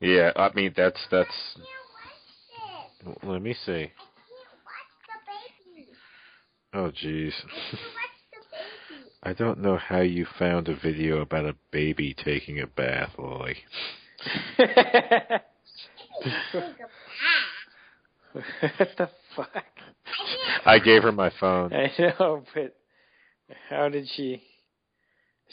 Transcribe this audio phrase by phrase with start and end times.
[0.00, 1.56] Yeah, I mean that's that's.
[3.22, 3.90] Let me see.
[6.74, 7.32] Oh jeez.
[9.22, 13.56] I don't know how you found a video about a baby taking a bath, Lily.
[18.32, 19.48] what the fuck?
[20.64, 21.72] I gave her my phone.
[21.72, 22.76] I know, but
[23.68, 24.42] how did she?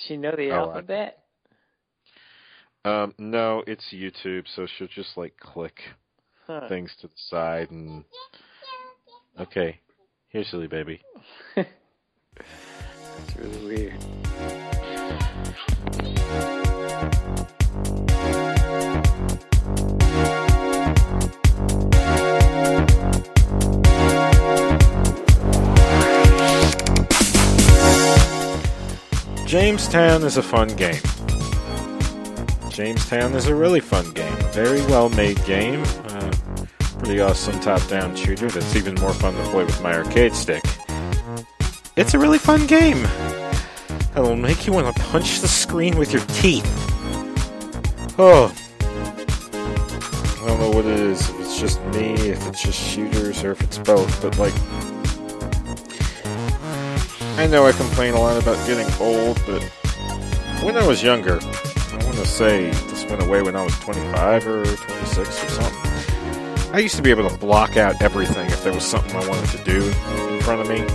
[0.08, 1.23] She know the Oh, I- alphabet?
[2.86, 5.80] Um, no, it's YouTube, so she'll just like click
[6.46, 6.68] Huh.
[6.68, 8.04] things to the side and.
[9.40, 9.80] Okay,
[10.28, 11.02] here's silly baby.
[11.56, 11.68] That's
[13.38, 15.14] really weird.
[29.48, 31.00] Jamestown is a fun game.
[32.74, 34.36] Jamestown is a really fun game.
[34.52, 35.84] Very well made game.
[36.06, 36.34] Uh,
[36.98, 40.64] pretty awesome top down shooter that's even more fun to play with my arcade stick.
[41.96, 43.06] It's a really fun game.
[44.18, 46.66] It'll make you want to punch the screen with your teeth.
[48.18, 48.52] Oh.
[50.42, 51.30] I don't know what it is.
[51.30, 54.54] If it's just me, if it's just shooters, or if it's both, but like.
[57.38, 59.62] I know I complain a lot about getting old, but
[60.64, 61.40] when I was younger,
[62.14, 65.92] want to say this went away when I was 25 or 26 or something.
[66.72, 69.50] I used to be able to block out everything if there was something I wanted
[69.50, 69.82] to do
[70.34, 70.86] in front of me.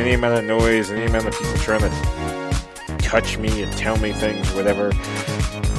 [0.00, 4.12] Any amount of noise, any amount of people trying to touch me and tell me
[4.12, 4.92] things, whatever.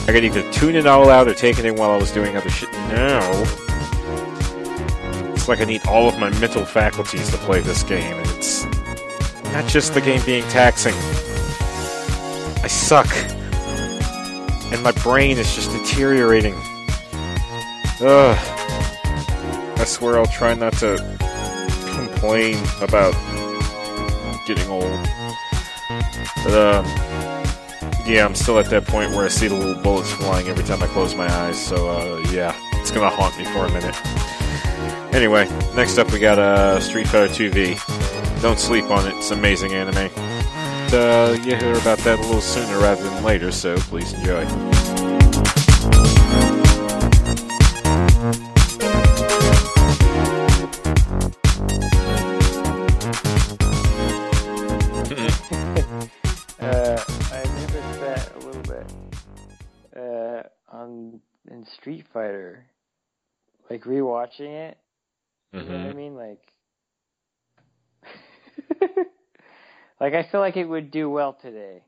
[0.07, 2.35] I could either tune it all out or take it in while I was doing
[2.37, 2.71] other shit.
[2.71, 3.21] Now,
[5.33, 8.65] it's like I need all of my mental faculties to play this game, and it's
[9.45, 10.93] not just the game being taxing.
[12.63, 13.07] I suck.
[14.71, 16.55] And my brain is just deteriorating.
[18.01, 18.37] Ugh.
[19.77, 20.97] I swear I'll try not to
[21.93, 23.13] complain about
[24.47, 24.99] getting old.
[26.43, 26.85] But, um,
[28.05, 30.81] yeah, I'm still at that point where I see the little bullets flying every time
[30.81, 33.95] I close my eyes, so, uh, yeah, it's gonna haunt me for a minute.
[35.13, 37.77] Anyway, next up we got, uh, Street Fighter 2V.
[38.41, 39.15] Don't sleep on it.
[39.17, 40.09] It's amazing anime.
[40.91, 44.45] But, uh, you hear about that a little sooner rather than later, so please enjoy.
[56.59, 58.93] Uh, I noticed that a little bit
[59.97, 61.19] uh, on
[61.49, 62.65] in Street Fighter,
[63.69, 64.77] like rewatching it.
[65.53, 65.95] You know what I Mhm.
[65.95, 66.15] mean?
[66.15, 66.53] Like,
[70.01, 71.83] like I feel like it would do well today.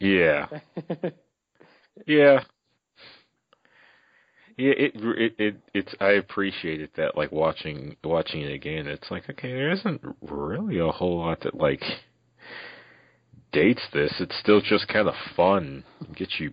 [0.00, 0.46] Yeah.
[2.06, 2.40] Yeah.
[4.56, 8.86] Yeah, it, it it it's I appreciated that like watching watching it again.
[8.86, 11.82] It's like okay, there isn't really a whole lot that like
[13.52, 14.14] dates this.
[14.20, 16.52] It's still just kind of fun, and gets you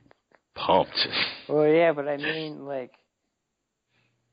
[0.55, 1.07] pumped.
[1.49, 2.93] well, yeah, but I mean, like,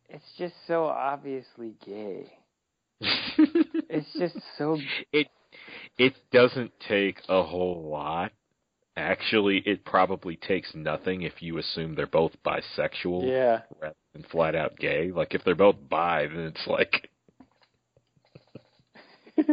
[0.08, 2.32] it's just so obviously gay.
[3.88, 4.78] It's just so.
[5.12, 5.28] it
[5.98, 8.32] it doesn't take a whole lot.
[8.96, 13.60] Actually, it probably takes nothing if you assume they're both bisexual Yeah.
[13.80, 15.10] rather than flat out gay.
[15.12, 17.10] Like if they're both bi, then it's like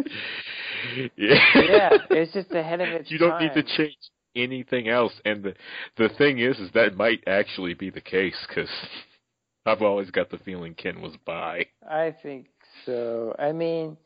[1.18, 1.40] yeah.
[1.56, 3.98] yeah, it's just ahead of its you don't need to change
[4.36, 5.14] anything else.
[5.26, 5.54] And the
[5.98, 8.70] the thing is, is that might actually be the case because
[9.66, 11.66] I've always got the feeling Ken was bi.
[11.90, 12.48] I think
[12.86, 13.36] so.
[13.38, 13.98] I mean,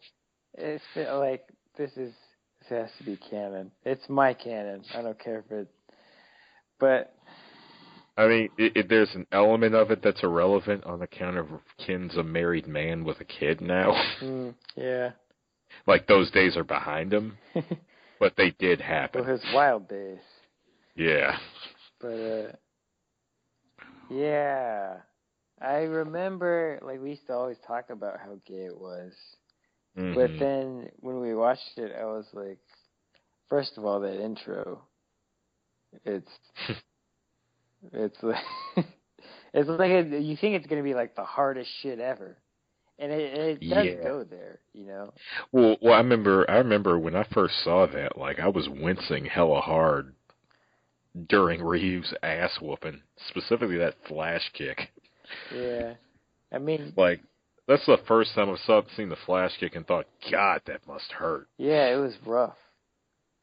[0.55, 1.43] it's like
[1.77, 2.13] this is
[2.61, 3.71] this has to be canon.
[3.85, 4.83] It's my canon.
[4.95, 5.67] I don't care if it.
[6.79, 7.13] But
[8.17, 11.47] I mean, it, it, there's an element of it that's irrelevant on account of
[11.85, 13.93] Ken's a married man with a kid now.
[14.21, 15.11] mm, yeah,
[15.85, 17.37] like those days are behind him,
[18.19, 19.21] but they did happen.
[19.21, 20.19] well, his wild days.
[20.95, 21.37] Yeah.
[22.01, 22.51] But uh,
[24.09, 24.97] yeah,
[25.61, 29.13] I remember like we used to always talk about how gay it was.
[30.13, 30.39] But Mhm.
[30.39, 32.59] then when we watched it, I was like,
[33.49, 34.81] first of all, that intro,
[36.05, 36.31] it's
[37.93, 38.43] it's like
[39.53, 42.37] it's like a, you think it's gonna be like the hardest shit ever,
[42.99, 44.03] and it, it does Yeah.
[44.03, 45.13] go there, you know.
[45.51, 46.49] Well, well, I remember.
[46.49, 48.17] I remember when I first saw that.
[48.17, 50.13] Like, I was wincing hella hard
[51.29, 54.91] during Ryu's ass whooping, specifically that flash kick.
[55.51, 55.93] Yeah,
[56.53, 57.21] I mean, Like,
[57.67, 61.11] that's the first time I saw seen the flash kick and thought, God, that must
[61.11, 61.47] hurt.
[61.57, 62.57] yeah, it was rough,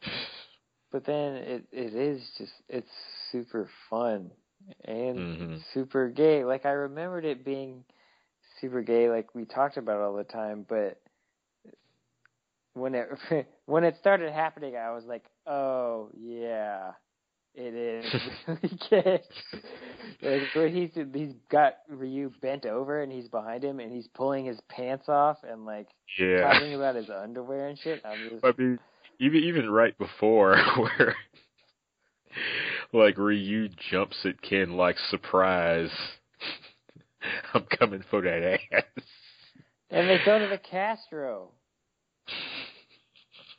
[0.92, 2.90] but then it it is just it's
[3.30, 4.30] super fun,
[4.84, 5.64] and Mhm.
[5.72, 6.44] super gay.
[6.44, 7.84] Like I remembered it being
[8.60, 11.00] super gay, like we talked about all the time, but
[12.74, 13.08] when it
[13.66, 16.92] when it started happening, I was like, oh yeah,
[17.54, 18.04] it is
[20.22, 24.44] really when he's he's got Ryu bent over and he's behind him and he's pulling
[24.44, 26.52] his pants off and like Yeah.
[26.52, 28.02] talking about his underwear and shit.
[28.04, 28.78] I'm just I mean,
[29.20, 31.14] even even right before where
[32.92, 35.90] like Ryu jumps at Ken like surprise.
[37.54, 38.82] I'm coming for that ass.
[39.90, 41.50] And they go to the Castro.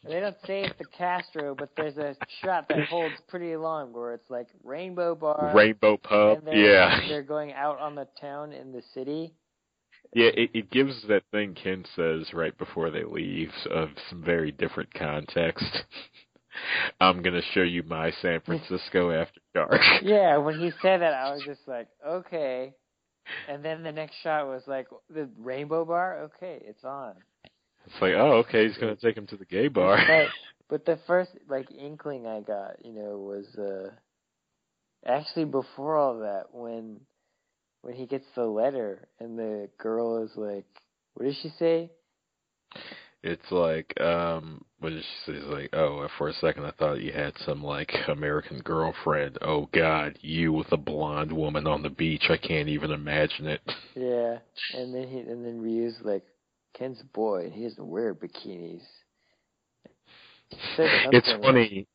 [0.07, 4.13] They don't say it's the Castro, but there's a shot that holds pretty long where
[4.13, 5.51] it's like Rainbow Bar.
[5.55, 6.45] Rainbow Pub.
[6.45, 6.99] they're, Yeah.
[7.07, 9.33] They're going out on the town in the city.
[10.13, 14.51] Yeah, it, it gives that thing Ken says right before they leave of some very
[14.51, 15.65] different context.
[17.01, 19.81] I'm gonna show you my San Francisco after dark.
[20.01, 22.73] Yeah, when he said that, I was just like, okay.
[23.49, 26.23] And then the next shot was like the Rainbow Bar.
[26.25, 27.15] Okay, it's on.
[27.85, 29.97] It's like, oh, okay, he's gonna take him to the gay bar.
[30.07, 30.27] But,
[30.69, 33.91] but the first like inkling I got, you know, was uh
[35.05, 37.01] actually before all that when
[37.81, 40.65] when he gets the letter and the girl is like,
[41.13, 41.91] what does she say?
[43.21, 45.37] It's like, um, what did she say?
[45.37, 49.37] It's like, oh, for a second I thought you had some like American girlfriend.
[49.41, 52.25] Oh God, you with a blonde woman on the beach.
[52.29, 53.61] I can't even imagine it.
[53.95, 54.37] Yeah,
[54.73, 56.23] and then he and then Ryu's like,
[56.77, 57.45] Ken's a boy.
[57.45, 58.81] And he doesn't wear bikinis.
[60.77, 61.87] It's funny.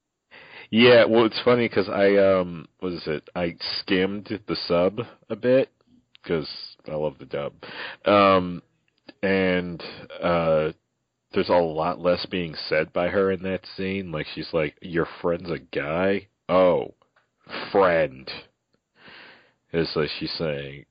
[0.70, 3.28] Yeah, well, it's funny because I um, what is it?
[3.34, 5.70] I skimmed the sub a bit
[6.22, 6.48] because
[6.88, 7.52] I love the dub,
[8.04, 8.62] um,
[9.22, 9.82] and
[10.22, 10.70] uh,
[11.32, 14.12] there's a lot less being said by her in that scene.
[14.12, 16.94] Like she's like, "Your friend's a guy." Oh,
[17.72, 18.30] friend.
[19.72, 20.86] It's like she's saying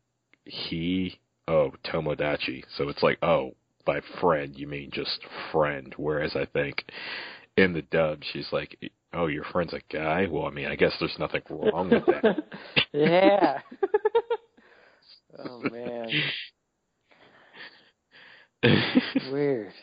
[0.45, 1.19] he.
[1.47, 2.63] Oh, Tomodachi.
[2.77, 3.53] So it's like, oh,
[3.89, 5.19] by friend you mean just
[5.51, 5.95] friend.
[5.97, 6.85] Whereas I think
[7.57, 8.77] in the dub she's like,
[9.13, 10.27] oh, your friend's a guy.
[10.29, 12.43] Well, I mean, I guess there's nothing wrong with that.
[12.93, 13.61] yeah.
[15.39, 16.07] oh man,
[19.31, 19.73] weird.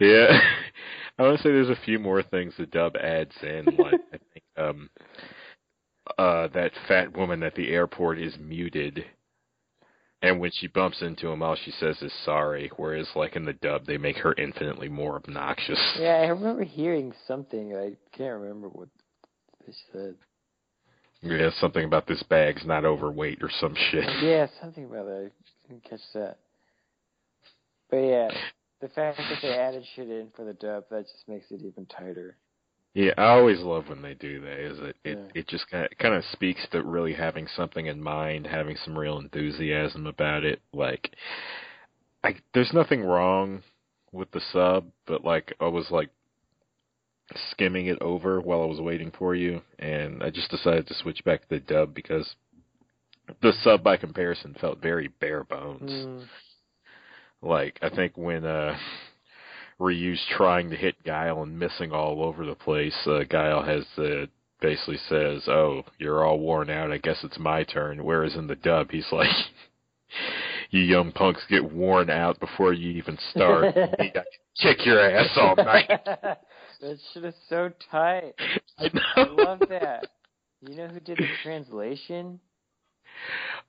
[0.00, 0.40] yeah.
[1.18, 4.18] I want to say there's a few more things the dub adds in, like I
[4.32, 4.90] think um
[6.18, 9.04] uh that fat woman at the airport is muted
[10.22, 13.52] and when she bumps into him all she says is sorry, whereas like in the
[13.54, 15.80] dub they make her infinitely more obnoxious.
[15.98, 17.74] Yeah, I remember hearing something.
[17.76, 18.88] I can't remember what
[19.66, 20.14] they said.
[21.22, 24.04] Yeah, something about this bag's not overweight or some shit.
[24.22, 25.30] Yeah, something about that.
[25.30, 26.38] I didn't catch that.
[27.90, 28.30] But yeah,
[28.80, 31.86] the fact that they added shit in for the dub that just makes it even
[31.86, 32.36] tighter.
[32.94, 34.58] Yeah, I always love when they do that.
[34.58, 35.40] Is it it, Yeah.
[35.40, 38.98] it just kind of, kind of speaks to really having something in mind, having some
[38.98, 40.60] real enthusiasm about it.
[40.72, 41.10] Like,
[42.24, 43.62] I there's nothing wrong
[44.12, 46.10] with the sub, but like I was like
[47.52, 51.22] skimming it over while I was waiting for you, and I just decided to switch
[51.24, 52.34] back to the dub because
[53.40, 55.90] the sub by comparison felt very bare bones.
[55.92, 56.26] Mm.
[57.40, 58.76] Like I think when uh
[59.80, 64.26] Ryu's trying to hit Guile and missing all over the place, uh, Guile has uh,
[64.60, 66.92] basically says, "Oh, you're all worn out.
[66.92, 69.30] I guess it's my turn." Whereas in the dub, he's like,
[70.70, 73.74] "You young punks get worn out before you even start.
[73.98, 78.34] You got to kick your ass all night." that shit is so tight.
[78.78, 80.08] I I love that.
[80.60, 82.38] You know who did the translation?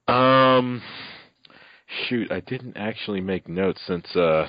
[0.09, 0.81] Um,
[2.09, 4.45] shoot, I didn't actually make notes since uh,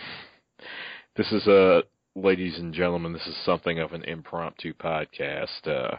[1.16, 1.82] this is uh,
[2.14, 5.66] ladies and gentlemen, this is something of an impromptu podcast.
[5.66, 5.96] Uh,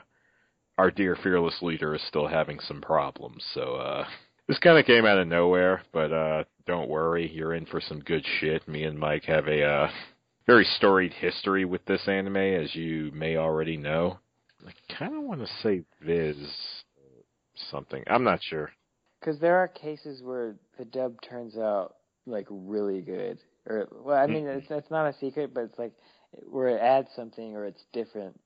[0.77, 4.05] our dear fearless leader is still having some problems, so uh,
[4.47, 5.83] this kind of came out of nowhere.
[5.91, 8.67] But uh, don't worry, you're in for some good shit.
[8.67, 9.91] Me and Mike have a uh,
[10.47, 14.19] very storied history with this anime, as you may already know.
[14.65, 16.37] I kind of want to say Viz
[17.69, 18.03] something.
[18.07, 18.71] I'm not sure.
[19.19, 24.27] Because there are cases where the dub turns out like really good, or well, I
[24.27, 25.93] mean, it's it's not a secret, but it's like
[26.49, 28.39] where it adds something or it's different.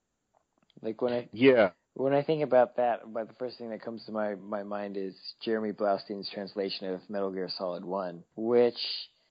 [0.81, 1.71] Like when I Yeah.
[1.95, 4.97] when I think about that, about the first thing that comes to my my mind
[4.97, 8.77] is Jeremy Blaustein's translation of Metal Gear Solid One, which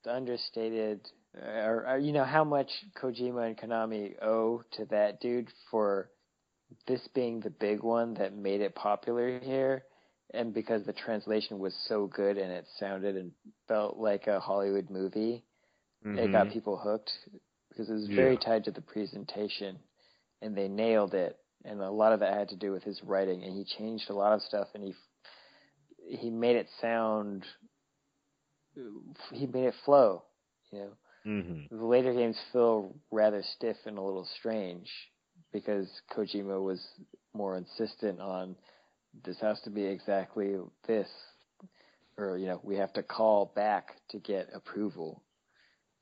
[0.07, 1.01] understated,
[1.41, 2.69] uh, or, or you know how much
[3.01, 6.11] Kojima and Konami owe to that dude for
[6.89, 9.79] this being the big one that made it popular here,
[10.27, 13.33] and because the translation was so good and it sounded and
[13.69, 15.45] felt like a Hollywood movie,
[16.15, 16.53] it got Mhm.
[16.53, 17.13] people hooked
[17.69, 18.17] because it was Yeah.
[18.17, 19.79] very tied to the presentation,
[20.43, 21.39] and they nailed it.
[21.65, 24.15] and a lot of that had to do with his writing, and he changed a
[24.15, 24.95] lot of stuff, and he
[26.09, 27.45] he made it sound
[29.33, 30.23] he made it flow,
[30.71, 30.93] you know.
[31.27, 31.77] Mm-hmm.
[31.77, 34.89] The later games feel rather stiff and a little strange
[35.53, 36.81] because Kojima was
[37.35, 38.57] more insistent on
[39.25, 41.09] this has to be exactly this,
[42.17, 45.23] or you know, we have to call back to get approval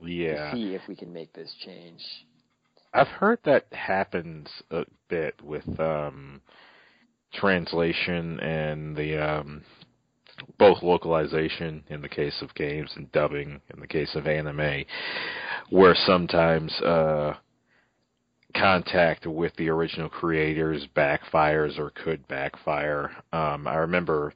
[0.01, 0.51] Yeah.
[0.51, 2.01] to see if we can make this change.
[2.93, 6.41] I've heard that happens a bit with um,
[7.33, 9.63] translation and the um,
[10.59, 14.85] both localization in the case of games and dubbing in the case of anime,
[15.71, 17.35] where sometimes uh,
[18.57, 23.11] contact with the original creators backfires or could backfire.
[23.33, 24.33] Um, I remember,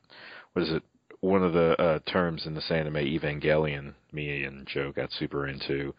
[0.54, 0.82] was it
[1.20, 3.94] one of the uh, terms in this anime Evangelion?
[4.12, 5.94] Me and Joe got super into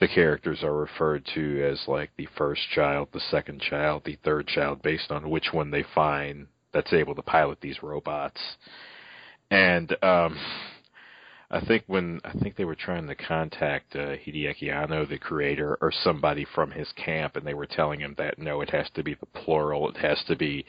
[0.00, 4.46] the characters are referred to as like the first child, the second child, the third
[4.46, 8.40] child, based on which one they find that's able to pilot these robots.
[9.50, 10.38] And um
[11.50, 15.78] I think when I think they were trying to contact uh, Hideaki Anno, the creator,
[15.80, 19.04] or somebody from his camp, and they were telling him that no, it has to
[19.04, 19.88] be the plural.
[19.90, 20.66] It has to be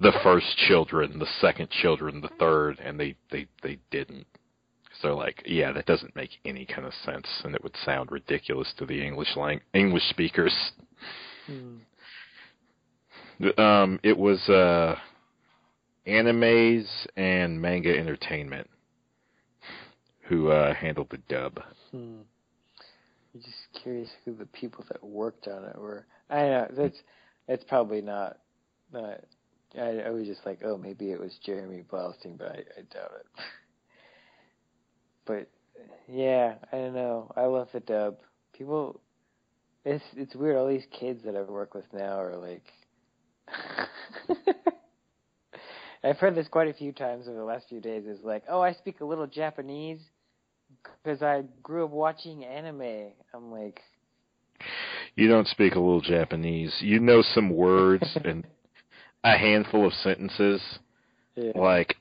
[0.00, 4.26] the first children, the second children, the third, and they they they didn't.
[5.02, 8.72] So like, yeah, that doesn't make any kind of sense, and it would sound ridiculous
[8.78, 10.54] to the English lang- English speakers.
[13.56, 14.96] Um, it was uh,
[16.06, 18.68] Animaze and manga entertainment
[20.22, 21.60] who uh, handled the dub.
[21.90, 22.20] Hmm.
[23.34, 26.06] I'm just curious who the people that worked on it were.
[26.28, 26.98] I know that's
[27.48, 28.38] that's probably not.
[28.92, 29.20] not
[29.78, 33.12] I, I was just like, oh, maybe it was Jeremy Blaustein, but I, I doubt
[33.20, 33.26] it.
[35.26, 35.48] but
[36.08, 37.32] yeah, I don't know.
[37.36, 38.16] I love the dub.
[38.52, 39.00] People,
[39.84, 40.56] it's it's weird.
[40.56, 42.64] All these kids that I work with now are like.
[46.02, 48.06] I've heard this quite a few times over the last few days.
[48.06, 50.00] Is like, oh, I speak a little Japanese
[51.02, 53.12] because I grew up watching anime.
[53.34, 53.80] I'm like,
[55.16, 56.74] You don't speak a little Japanese.
[56.80, 58.46] You know some words and
[59.24, 60.60] a handful of sentences.
[61.36, 61.52] yeah.
[61.54, 61.96] Like,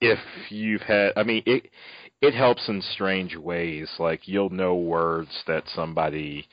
[0.00, 0.18] if
[0.50, 1.70] you've had, I mean, it
[2.20, 3.88] it helps in strange ways.
[3.98, 6.48] Like you'll know words that somebody,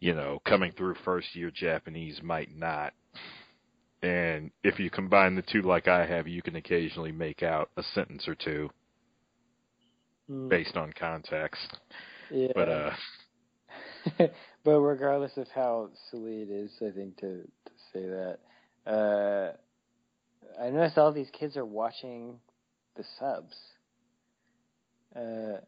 [0.00, 2.92] you know, coming through first year Japanese might not.
[4.02, 7.82] And if you combine the two like I have, you can occasionally make out a
[7.82, 8.70] sentence or two
[10.30, 11.78] Mm, based on context.
[12.30, 12.52] yeah.
[12.54, 12.90] But uh
[14.64, 18.38] but regardless of how silly it is, I think to to say that,
[18.86, 19.52] uh,
[20.62, 22.38] I noticed all these kids are watching
[22.96, 23.56] the subs,
[25.16, 25.60] uh,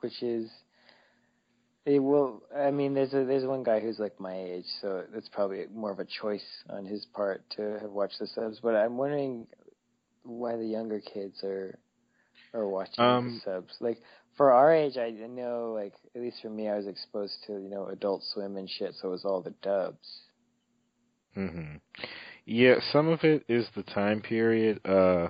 [0.00, 0.50] which is.
[1.86, 2.42] It will.
[2.54, 5.90] I mean, there's a there's one guy who's like my age, so that's probably more
[5.90, 8.60] of a choice on his part to have watched the subs.
[8.62, 9.46] But I'm wondering
[10.22, 11.78] why the younger kids are
[12.52, 13.74] are watching Um, the subs.
[13.80, 13.98] Like
[14.36, 17.70] for our age, I know, like at least for me, I was exposed to you
[17.70, 20.29] know Adult Swim and shit, so it was all the dubs.
[21.34, 21.76] Hmm
[22.46, 24.84] Yeah, some of it is the time period.
[24.86, 25.28] Uh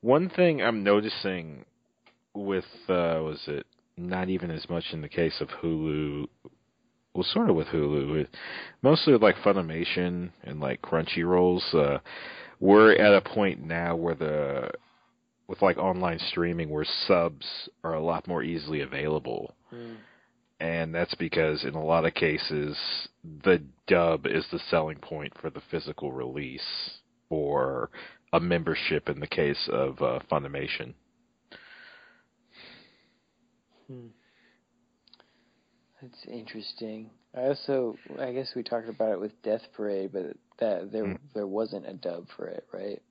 [0.00, 1.64] one thing I'm noticing
[2.34, 3.66] with uh was it
[3.96, 6.28] not even as much in the case of Hulu
[7.14, 8.26] well sort of with Hulu.
[8.82, 11.98] Mostly with like Funimation and like Crunchyroll's uh
[12.60, 14.70] we're at a point now where the
[15.48, 17.46] with like online streaming where subs
[17.82, 19.54] are a lot more easily available
[20.60, 22.76] and that's because in a lot of cases
[23.44, 26.98] the dub is the selling point for the physical release
[27.30, 27.90] or
[28.32, 30.94] a membership in the case of uh, Funimation.
[33.86, 34.06] Hmm.
[36.02, 37.10] That's interesting.
[37.36, 41.14] I also, I guess we talked about it with Death Parade, but that there Hmm.
[41.34, 43.02] there wasn't a dub for it, right?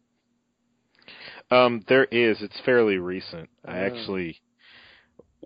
[1.52, 2.42] Um, there is.
[2.42, 3.50] It's fairly recent.
[3.66, 3.86] I Oh.
[3.86, 4.40] actually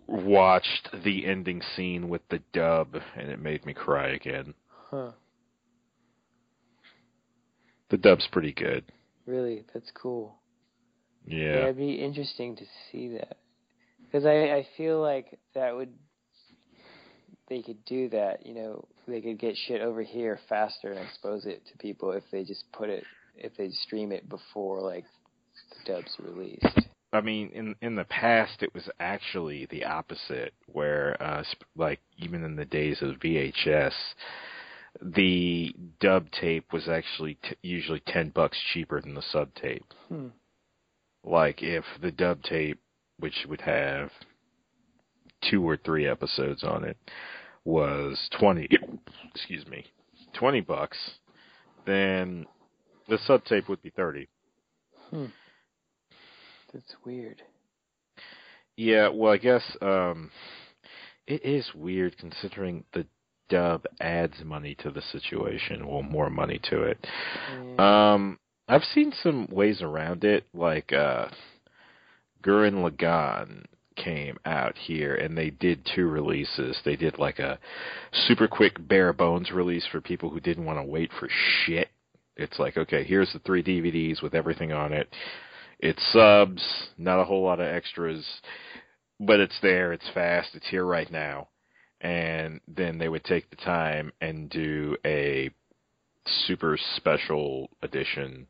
[0.08, 4.54] watched the ending scene with the dub, and it made me cry again.
[4.90, 5.12] Huh.
[7.90, 8.86] The dub's pretty good.
[9.26, 10.36] Really, that's cool.
[11.26, 11.64] Yeah.
[11.64, 13.38] it'd be interesting to see that
[14.02, 15.94] because I I feel like that would
[17.48, 18.46] they could do that.
[18.46, 22.24] You know, they could get shit over here faster and expose it to people if
[22.32, 23.04] they just put it
[23.38, 25.06] if they stream it before like
[25.86, 26.88] the dub's released.
[27.14, 31.44] I mean, in in the past, it was actually the opposite, where uh,
[31.76, 33.94] like even in the days of VHS,
[35.02, 39.86] the dub tape was actually t- usually ten bucks cheaper than the sub tape.
[40.08, 40.28] Hmm.
[41.24, 42.80] Like if the dub tape,
[43.20, 44.10] which would have
[45.50, 46.98] two or three episodes on it,
[47.66, 48.70] was twenty,
[49.36, 49.86] excuse me,
[50.34, 50.98] twenty bucks,
[51.86, 52.46] then
[53.10, 54.30] the sub tape would be thirty.
[55.10, 55.26] Hmm.
[56.74, 57.42] That's weird.
[58.78, 60.32] Yeah, well, I guess um,
[61.28, 63.06] it is weird considering the
[63.50, 67.06] dub adds money to the situation, well, more money to it.
[67.78, 68.14] Yeah.
[68.14, 71.28] Um, I've seen some ways around it, like uh,
[72.42, 73.66] Gurren Lagann
[73.98, 76.80] came out here and they did two releases.
[76.86, 77.60] They did like a
[78.28, 81.28] super quick bare bones release for people who didn't want to wait for
[81.66, 81.90] shit.
[82.38, 85.14] It's like, okay, here's the three DVDs with everything on it.
[85.82, 86.64] It's subs,
[86.98, 88.24] not a whole lot of extras,
[89.20, 91.50] but it's there, it's fast, it's here right now.
[92.00, 95.50] And then they would take the time and do a
[96.26, 98.48] super special edition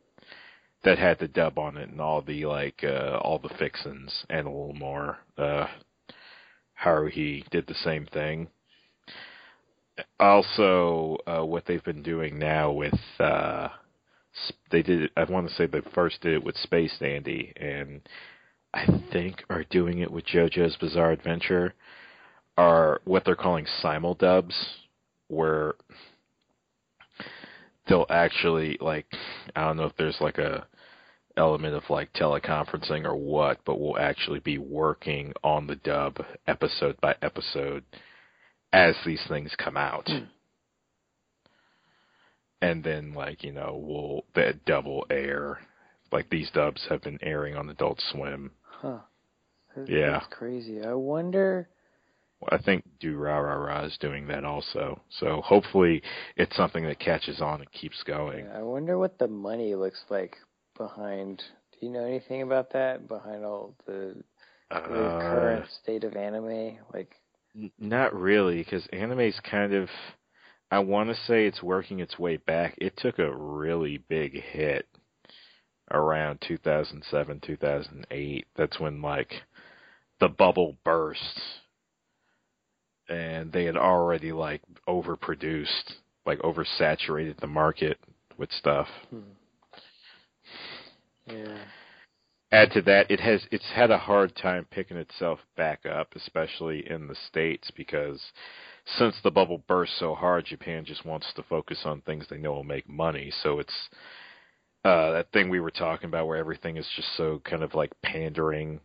[0.84, 4.48] that had the dub on it and all the like uh all the fixins and
[4.48, 5.20] a little more.
[5.38, 5.68] Uh
[6.84, 8.48] Haruhi did the same thing.
[10.20, 13.70] Also, uh what they've been doing now with uh
[14.72, 18.02] they did it, I want to say they first did it with Space Dandy and
[18.74, 21.74] I think are doing it with JoJo's Bizarre Adventure
[22.58, 24.54] are what they're calling simuldubs
[25.28, 25.76] where
[27.88, 29.08] they'll actually like
[29.56, 30.66] I don't know if there's like a
[31.38, 37.00] element of like teleconferencing or what, but we'll actually be working on the dub episode
[37.02, 37.84] by episode
[38.74, 40.08] as these things come out.
[40.08, 40.26] Hmm.
[42.62, 45.60] And then like, you know, we'll that double air.
[46.12, 48.51] Like these dubs have been airing on Adult Swim.
[48.62, 49.00] Huh.
[49.88, 50.12] Yeah.
[50.20, 50.84] That's crazy.
[50.84, 51.70] I wonder.
[52.50, 55.00] I think Do Ra Ra Ra is doing that also.
[55.20, 56.01] So hopefully
[56.36, 58.48] it's something that catches on and keeps going.
[58.48, 60.36] I wonder what the money looks like
[60.77, 61.38] behind.
[61.80, 63.08] Do you know anything about that?
[63.08, 64.15] Behind all the,
[64.70, 67.15] the Uh, current state of anime, like
[67.56, 69.89] N- Not really, because anime's kind of.
[70.72, 72.75] I want to say it's working its way back.
[72.78, 74.88] It took a really big hit
[75.92, 78.48] around 2007, 2008.
[78.56, 79.34] That's when like
[80.22, 81.41] the bubble burst,
[83.10, 85.95] and they had already like overproduced,
[86.26, 87.98] like oversaturated the market
[88.38, 88.88] with stuff.
[89.10, 89.19] hmm.
[91.28, 91.58] yeah.
[92.54, 96.89] add to that, it has it's had a hard time picking itself back up, especially
[96.89, 98.22] in the states, because
[98.86, 102.54] since the bubble burst so hard, Japan just wants to focus on things they know
[102.54, 103.32] will make money.
[103.44, 103.89] So it's
[104.84, 107.91] uh, that thing we were talking about, where everything is just so kind of like
[108.02, 108.80] pandering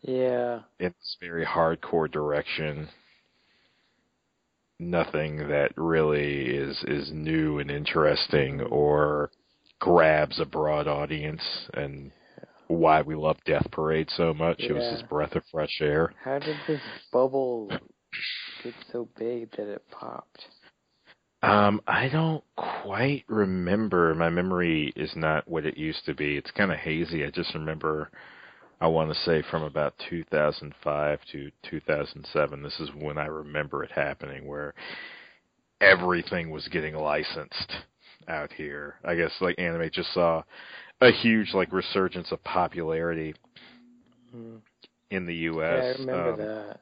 [0.00, 0.60] Yeah.
[0.80, 2.88] in this very hardcore direction.
[4.78, 9.30] Nothing that really is is new and interesting or
[9.78, 11.42] grabs a broad audience
[11.74, 12.10] and
[12.68, 14.58] why we love Death Parade so much.
[14.60, 14.92] It was Yeah.
[14.92, 16.14] this breath of fresh air.
[16.24, 16.80] How did this
[17.12, 17.68] bubble
[18.62, 20.46] get so big that it popped?
[21.42, 24.14] Um, I don't quite remember.
[24.14, 26.36] My memory is not what it used to be.
[26.36, 27.24] It's kind of hazy.
[27.24, 28.10] I just remember
[28.80, 32.62] I want to say from about 2005 to 2007.
[32.62, 34.74] This is when I remember it happening where
[35.80, 37.72] everything was getting licensed
[38.28, 38.96] out here.
[39.04, 40.42] I guess like anime just saw
[41.00, 43.34] a huge like resurgence of popularity
[44.32, 44.56] Hmm.
[45.10, 45.96] in the U.S.
[45.98, 46.04] Yeah.
[46.04, 46.80] I remember Um, that.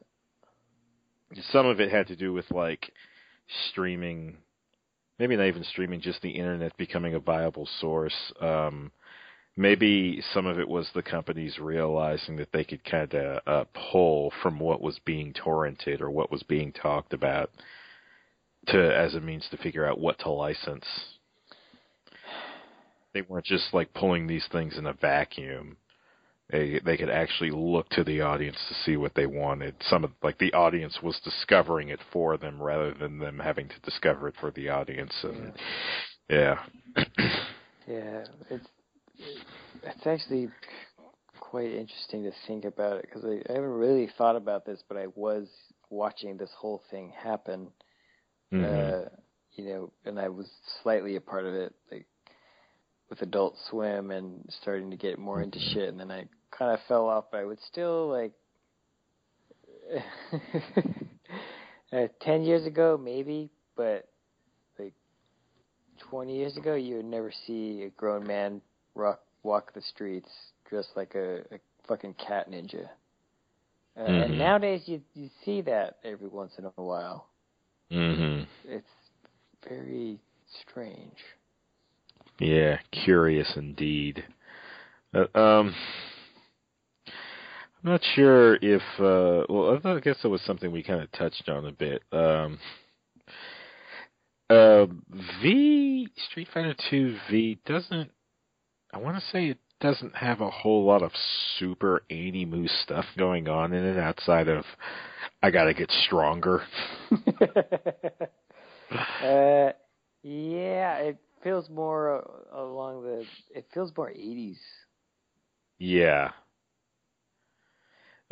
[1.52, 2.92] Some of it had to do with like
[3.68, 4.36] streaming
[5.18, 8.32] maybe not even streaming just the internet becoming a viable source.
[8.40, 8.90] Um
[9.56, 14.32] maybe some of it was the companies realizing that they could kind of uh, pull
[14.42, 17.50] from what was being torrented or what was being talked about
[18.66, 20.86] to as a means to figure out what to license.
[23.12, 25.76] They weren't just like pulling these things in a vacuum
[26.50, 29.74] they they could actually look to the audience to see what they wanted.
[29.88, 33.80] Some of like the audience was discovering it for them rather than them having to
[33.82, 35.14] discover it for the audience.
[35.22, 35.52] And
[36.28, 36.58] yeah,
[37.86, 38.66] Yeah, it's
[39.82, 40.48] it's actually
[41.38, 44.96] quite interesting to think about it because I, I haven't really thought about this, but
[44.96, 45.48] I was
[45.88, 47.68] watching this whole thing happen.
[48.52, 48.64] Mhm.
[48.64, 49.08] Uh,
[49.52, 50.48] you know, and I was
[50.82, 52.06] slightly a part of it, like
[53.08, 56.80] with Adult Swim and starting to get more into shit, and then I kind of
[56.88, 57.26] fell off.
[57.30, 58.32] But I would still like.
[61.92, 64.08] uh, Ten years ago, maybe, but
[64.78, 64.94] like
[65.98, 68.60] twenty years ago, you would never see a grown man
[68.94, 70.28] rock, walk the streets
[70.68, 71.58] dressed like a, a
[71.88, 72.88] fucking cat ninja.
[73.96, 74.24] Uh, Mhm.
[74.24, 77.26] And nowadays, you you see that every once in a while.
[77.90, 78.44] Mm-hmm.
[78.70, 78.86] It's
[79.68, 80.20] very
[80.60, 81.18] strange.
[82.38, 84.24] Yeah, curious indeed.
[85.12, 85.74] Uh, um,
[87.82, 88.82] I'm not sure if.
[88.98, 91.72] Uh, well, I thought- I guess that was something we kind of touched on a
[91.72, 92.02] bit.
[92.12, 92.58] Um,
[94.50, 94.86] Uh,
[95.40, 98.10] V Street Fighter Two V doesn't.
[98.92, 101.12] I want to say it doesn't have a whole lot of
[101.58, 104.64] super Animu stuff going on in it outside of
[105.40, 106.62] I gotta get stronger.
[108.92, 109.70] uh,
[110.22, 113.24] yeah, it feels more uh, along the.
[113.54, 114.58] It feels more eighties.
[115.78, 116.32] Yeah.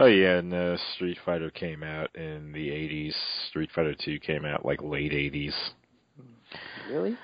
[0.00, 3.14] Oh yeah, and uh, Street Fighter came out in the '80s.
[3.48, 5.52] Street Fighter Two came out like late '80s.
[6.92, 7.16] Really?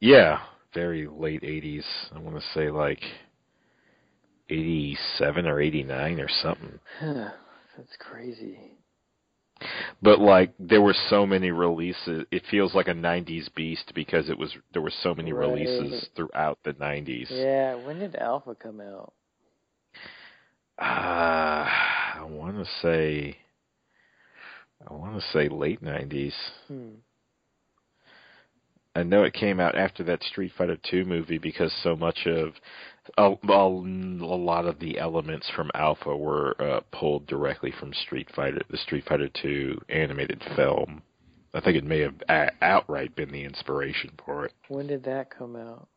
[0.00, 0.40] Yeah,
[0.72, 1.84] very late '80s.
[2.14, 3.02] I want to say like
[4.48, 6.78] '87 or '89 or something.
[7.00, 8.76] That's crazy.
[10.00, 14.38] But like there were so many releases, it feels like a '90s beast because it
[14.38, 15.48] was there were so many Right.
[15.48, 17.28] releases throughout the '90s.
[17.30, 19.12] Yeah, when did Alpha come out?
[20.80, 23.36] Uh, I want to say,
[24.88, 26.32] I want to say late '90s.
[26.68, 26.88] Hmm.
[28.96, 32.54] I know it came out after that Street Fighter Two movie because so much of
[33.18, 38.28] a, a, a lot of the elements from Alpha were uh, pulled directly from Street
[38.34, 41.02] Fighter, the Street Fighter Two animated film.
[41.52, 42.14] I think it may have
[42.62, 44.52] outright been the inspiration for it.
[44.68, 45.88] When did that come out?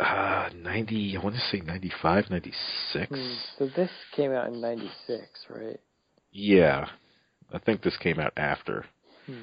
[0.00, 1.16] Uh, ninety.
[1.16, 3.08] I want to say ninety-five, ninety-six.
[3.10, 3.34] Hmm.
[3.58, 5.78] So this came out in '96, right?
[6.32, 6.86] Yeah,
[7.52, 8.86] I think this came out after.
[9.26, 9.42] Hmm.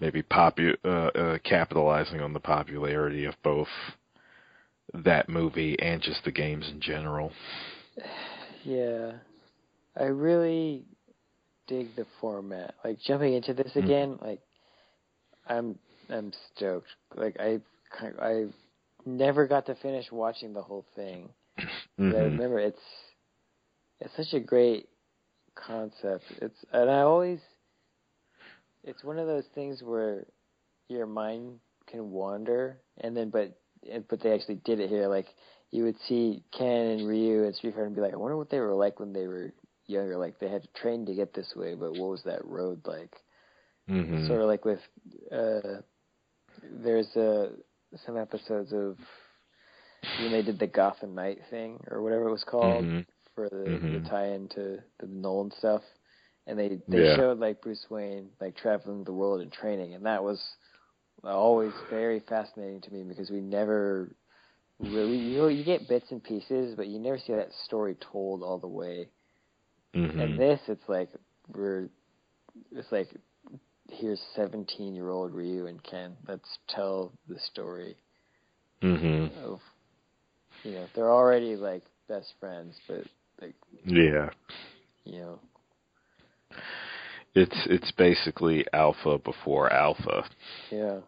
[0.00, 3.66] maybe popu- uh, uh, capitalizing on the popularity of both
[4.94, 7.32] that movie and just the games in general.
[8.64, 9.12] Yeah,
[9.96, 10.82] I really
[11.68, 12.74] dig the format.
[12.84, 13.84] Like jumping into this Mm.
[13.84, 14.40] again, like
[15.46, 15.78] I'm
[16.10, 16.88] I'm stoked.
[17.14, 17.60] Like I
[18.20, 18.46] I
[19.06, 21.30] never got to finish watching the whole thing.
[21.98, 22.80] But I remember it's
[24.00, 24.88] it's such a great
[25.54, 26.24] concept.
[26.40, 27.40] It's and I always
[28.84, 30.24] it's one of those things where
[30.88, 33.56] your mind can wander and then but
[34.08, 35.06] but they actually did it here.
[35.08, 35.26] Like
[35.70, 38.50] you would see Ken and Ryu and Street Fighter and be like, I wonder what
[38.50, 39.52] they were like when they were
[39.86, 40.16] younger.
[40.16, 43.14] Like they had to train to get this way, but what was that road like?
[43.88, 44.26] Mhm.
[44.26, 44.80] Sort of like with
[45.30, 45.82] uh
[46.62, 47.50] there's uh
[48.06, 48.96] some episodes of
[50.16, 53.04] when they did the Gotham Knight thing or whatever it was called Mhm.
[53.34, 54.02] for the, Mhm.
[54.02, 55.82] the tie-in to the Nolan stuff,
[56.46, 57.16] and they they Yeah.
[57.16, 60.40] showed like Bruce Wayne like traveling the world and training, and that was
[61.24, 64.14] always very fascinating to me because we never
[64.78, 68.42] really you know, you get bits and pieces, but you never see that story told
[68.42, 69.08] all the way.
[69.94, 70.20] Mhm.
[70.20, 71.10] And this, it's like
[71.48, 71.88] we're
[72.72, 73.08] it's like
[73.88, 76.16] here's 17 year old Ryu and Ken.
[76.26, 77.96] Let's tell the story
[78.82, 79.36] Mhm.
[79.44, 79.60] of
[80.64, 83.04] you know they're already like best friends, but
[83.40, 84.30] like Yeah.
[85.04, 85.40] you know
[87.34, 90.28] It's it's basically alpha before alpha.
[90.70, 91.00] Yeah.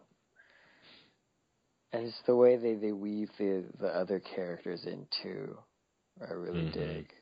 [1.93, 5.57] And it's the way they, they weave the, the other characters into.
[6.21, 6.73] I really Mhm.
[6.73, 7.13] dig.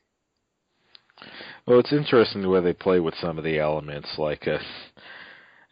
[1.66, 4.18] Well, it's interesting the way they play with some of the elements.
[4.20, 4.60] Like uh,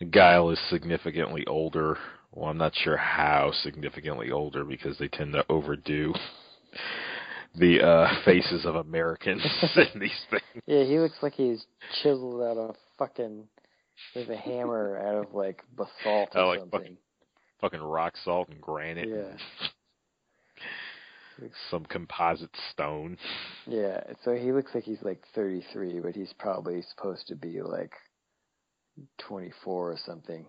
[0.05, 1.97] Guile is significantly older.
[2.31, 6.13] Well, I'm not sure how significantly older because they tend to overdo
[7.55, 9.41] the uh, faces of Americans
[9.93, 10.63] in these things.
[10.67, 11.65] Yeah, he looks like he's
[12.03, 13.45] chiseled out of fucking
[14.15, 16.97] with a hammer out of like basalt or Oh, like something.
[17.61, 19.09] Fucking rock salt and granite.
[19.09, 19.35] Yeah.
[21.69, 23.17] Some composite stone.
[23.67, 27.91] Yeah, so he looks like he's like 33, but he's probably supposed to be like
[29.19, 30.45] 24 or something.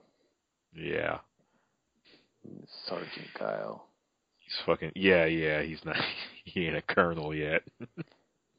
[0.74, 1.18] Yeah.
[2.86, 3.84] Sergeant Guile.
[4.38, 5.96] He's fucking yeah, yeah, he's not
[6.44, 7.62] he ain't a colonel yet.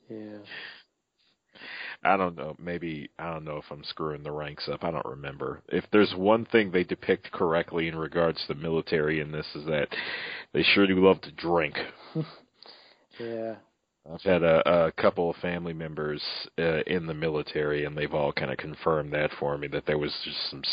[0.09, 0.39] Yeah.
[2.03, 2.55] I don't know.
[2.57, 4.83] Maybe I don't know if I'm screwing the ranks up.
[4.83, 5.61] I don't remember.
[5.67, 9.65] If there's one thing they depict correctly in regards to the military in this is
[9.65, 9.87] that
[10.53, 11.75] they sure do love to drink.
[13.19, 13.55] Yeah.
[14.11, 16.21] I've had a, a couple of family members
[16.57, 19.99] uh, in the military, and they've all kind of confirmed that for me that there
[19.99, 20.63] was just some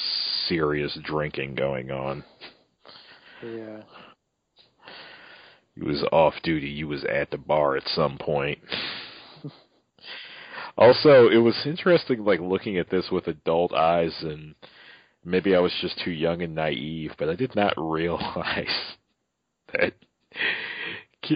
[0.48, 2.24] serious drinking going on.
[3.44, 3.82] Yeah.
[5.74, 6.68] You was off duty.
[6.68, 8.58] You was at the bar at some point.
[10.78, 14.54] also, it was interesting, like looking at this with adult eyes, and
[15.22, 18.96] maybe I was just too young and naive, but I did not realize
[19.74, 19.92] that.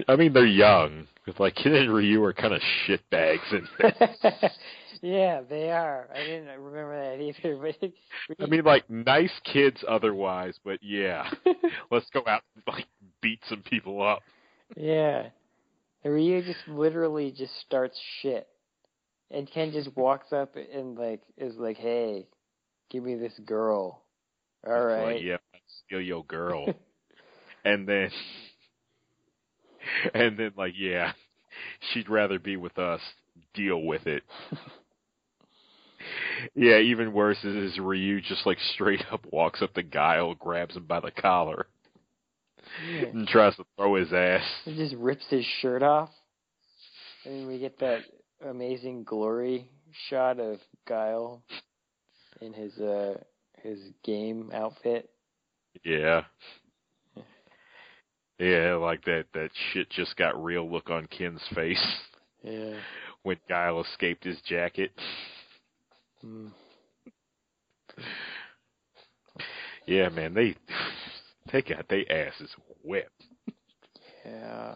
[0.07, 3.67] I mean, they're young, but like Ken and Ryu are kind of shitbags, and
[5.01, 6.09] yeah, they are.
[6.13, 7.73] I didn't remember that either.
[8.27, 11.29] But I mean, like nice kids otherwise, but yeah,
[11.91, 12.85] let's go out and like
[13.21, 14.21] beat some people up.
[14.75, 15.29] yeah,
[16.03, 18.47] Ryu just literally just starts shit,
[19.29, 22.27] and Ken just walks up and like is like, "Hey,
[22.89, 24.01] give me this girl,"
[24.65, 25.13] All It's right.
[25.15, 25.37] Like, yeah,
[25.85, 26.67] steal your girl.
[27.65, 28.09] and then,
[30.13, 31.13] and then like, yeah,
[31.93, 33.01] she'd rather be with us.
[33.53, 34.23] Deal with it.
[36.55, 40.75] Yeah, even worse is, is Ryu just like straight up walks up to Guile, grabs
[40.75, 41.67] him by the collar,
[42.91, 43.05] Yeah.
[43.09, 44.43] and tries to throw his ass.
[44.65, 46.09] He just rips his shirt off.
[47.25, 47.99] And we get that
[48.43, 49.69] amazing glory
[50.09, 51.43] shot of Guile
[52.41, 53.19] in his uh
[53.61, 55.07] his game outfit.
[55.83, 56.23] Yeah.
[58.41, 61.85] Yeah, like that that shit just got real look on Ken's face
[62.41, 62.73] Yeah.
[63.21, 64.91] when Guile escaped his jacket.
[66.25, 66.49] Mm.
[69.85, 70.55] Yeah, man, they
[71.51, 72.49] they got their asses
[72.83, 73.23] whipped.
[74.25, 74.73] Yeah.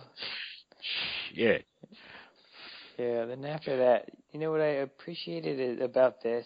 [1.33, 1.65] Shit.
[2.99, 6.45] Yeah, then after that, you know what I appreciated about this,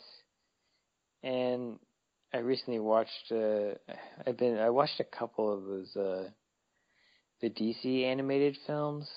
[1.22, 1.80] and
[2.34, 3.30] I recently watched.
[3.30, 3.74] Uh,
[4.26, 6.30] I've been I watched a couple of those uh,
[7.42, 9.10] the DC animated films,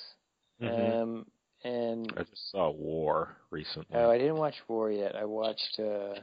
[0.61, 1.03] Mhm.
[1.03, 1.27] um,
[1.65, 3.97] and I just saw War recently.
[3.97, 5.15] oh, I didn't watch War yet.
[5.17, 5.79] I watched.
[5.79, 6.15] Uh,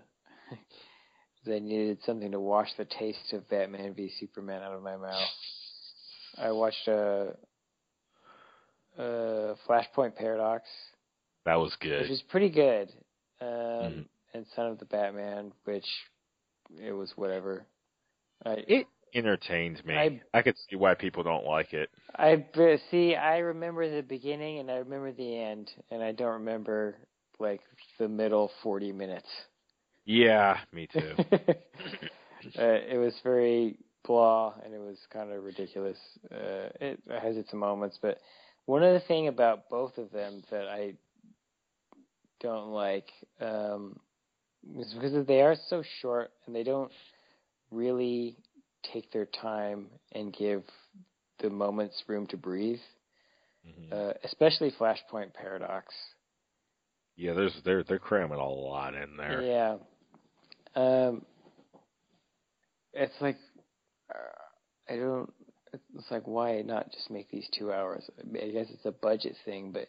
[0.49, 4.97] 'cause I needed something to wash the taste of Batman v Superman out of my
[4.97, 5.29] mouth.
[6.37, 7.31] I watched uh,
[8.97, 10.67] uh, Flashpoint Paradox.
[11.45, 12.01] that was good.
[12.01, 12.13] which good.
[12.13, 12.89] is pretty good.
[13.41, 14.09] Um, Mhm.
[14.33, 15.87] And Son of the Batman, which
[16.77, 17.65] it was whatever.
[18.45, 19.95] I It entertained me.
[19.95, 21.89] I, I- could see why people don't like it.
[22.15, 22.43] I
[22.91, 23.15] see.
[23.15, 26.95] I remember the beginning and I remember the end, and I don't remember
[27.39, 27.61] like
[27.99, 29.27] the middle forty minutes.
[30.05, 31.13] Yeah, me too.
[31.19, 31.53] uh,
[32.57, 35.97] it was very blah, and it was kind of ridiculous.
[36.31, 38.17] Uh, it has its moments, but
[38.65, 40.93] one other thing about both of them that I
[42.39, 43.09] don't like
[43.41, 43.99] um,
[44.77, 46.91] is because they are so short and they don't
[47.71, 48.37] really
[48.83, 50.63] take their time and give
[51.39, 52.79] the moments room to breathe.
[53.67, 53.91] Mhm.
[53.91, 55.93] Uh, especially Flashpoint Paradox.
[57.15, 59.41] yeah, there's they're they're cramming a lot in there.
[59.41, 59.77] Yeah.
[60.75, 61.25] Um,
[62.93, 63.37] it's like
[64.13, 65.33] uh, I don't.
[65.73, 68.09] It's like why not just make these two hours?
[68.19, 69.87] I guess it's a budget thing, but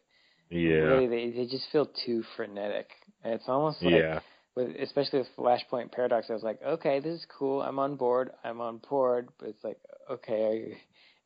[0.51, 0.85] Yeah.
[0.85, 2.89] really they they just feel too frenetic.
[3.23, 4.21] And it's almost like yeah.
[4.57, 7.63] With especially with Flashpoint Paradox, I was like, okay, this is cool.
[7.63, 8.31] I'm on board.
[8.45, 9.29] I'm on board.
[9.39, 9.79] But it's like,
[10.11, 10.77] okay,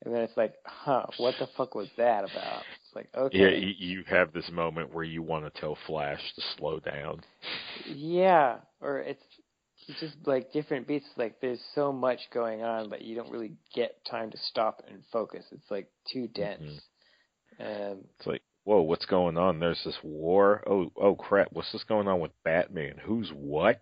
[0.05, 2.63] and then it's like, huh, what the fuck was that about?
[2.85, 6.21] It's like, okay, Yeah, you, you have this moment where you want to tell Flash
[6.37, 7.23] to slow down.
[7.87, 9.23] Yeah, or it's
[9.89, 11.07] it's just like different beats.
[11.17, 15.03] Like there's so much going on, but you don't really get time to stop and
[15.13, 15.45] focus.
[15.53, 16.63] It's like too dense.
[17.61, 19.61] Um, It's like, whoa, what's going on?
[19.61, 20.62] There's this war.
[20.66, 22.96] Oh, oh crap, what's this going on with Batman?
[23.05, 23.81] Who's what?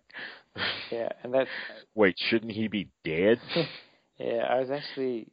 [0.93, 1.51] yeah, and that's
[1.95, 3.41] Wait, shouldn't he be dead?
[4.19, 4.47] yeah.
[4.49, 5.29] I was actually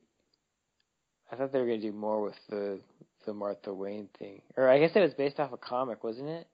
[1.31, 2.79] I thought they were gonna do more with the
[3.25, 6.47] the Martha Wayne thing, or I guess it was based off a comic, wasn't it?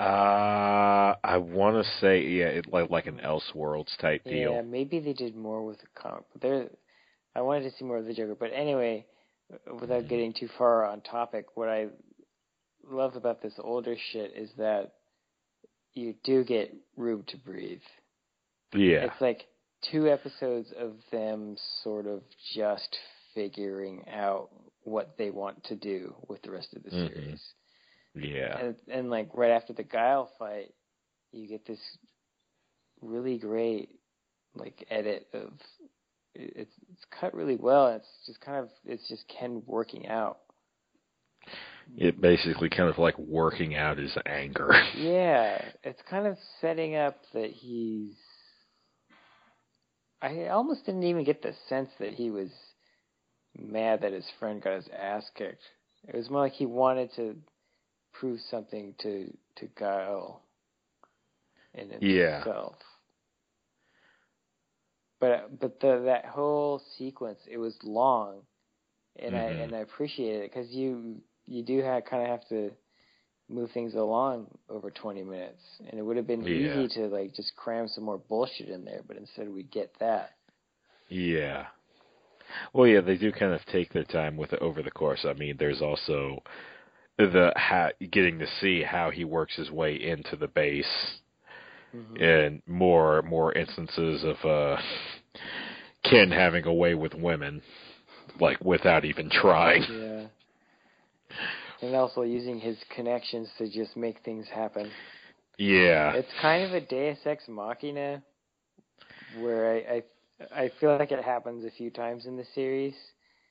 [0.00, 4.54] Uh, I want to say, yeah, it like like an Elseworlds type deal.
[4.54, 6.68] Yeah, maybe they did more with the comic, but there.
[7.34, 9.06] I wanted to see more of the Joker, but anyway,
[9.80, 10.08] without Mhm.
[10.08, 11.88] getting too far on topic, what I
[12.90, 14.92] love about this older shit is that
[15.94, 17.82] you do get room to breathe.
[18.72, 19.46] Yeah, It's like
[19.90, 22.22] two episodes of them sort of
[22.54, 22.96] just
[23.34, 24.50] figuring out
[24.82, 27.08] what they want to do with the rest of the Mhm.
[27.08, 27.54] series.
[28.14, 30.74] yeah, And, and like right after the Guile fight,
[31.32, 31.80] you get this
[33.00, 34.00] really great
[34.54, 35.52] like edit of
[36.34, 37.86] it's it's cut really well.
[37.88, 40.40] And it's just kind of it's just Ken working out.
[41.96, 44.70] It basically kind of like working out his anger.
[44.92, 48.14] Yeah, it's kind of setting up that he's.
[50.20, 52.50] I almost didn't even get the sense that he was
[53.56, 55.62] mad that his friend got his ass kicked.
[56.08, 57.36] It was more like he wanted to
[58.12, 60.42] prove something to to Guile
[61.74, 62.04] in himself.
[62.08, 62.72] Yeah.
[65.20, 68.42] But but the that whole sequence it was long,
[69.16, 69.64] and I Mhm.
[69.64, 72.70] and I appreciated it because you you do have kind of have to
[73.48, 76.82] move things along over 20 minutes and it would have been Yeah.
[76.82, 80.32] easy to like just cram some more bullshit in there but instead we get that
[81.08, 81.66] Yeah.
[82.72, 85.24] Well, yeah, they do kind of take their time with it over the course.
[85.24, 86.42] I mean, there's also
[87.18, 91.20] the how, getting to see how he works his way into the base,
[91.94, 92.20] Mhm.
[92.20, 94.80] and more more instances of uh,
[96.04, 97.62] Ken having a way with women,
[98.40, 99.84] like without even trying.
[99.90, 100.26] yeah
[101.82, 104.90] and also using his connections to just make things happen
[105.58, 106.12] Yeah.
[106.14, 108.22] it's kind of a deus ex machina
[109.40, 110.02] where i i,
[110.64, 112.94] I feel like it happens a few times in the series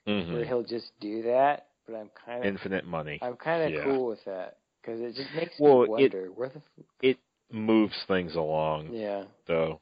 [0.08, 0.34] Mhm.
[0.34, 3.84] where he'll just do that, but I'm kind of Infinite money I'm kind of yeah.
[3.84, 6.62] cool with that because it just makes Well, me it- where the
[7.04, 7.18] f-
[7.52, 9.24] moves things along, yeah.
[9.48, 9.80] though.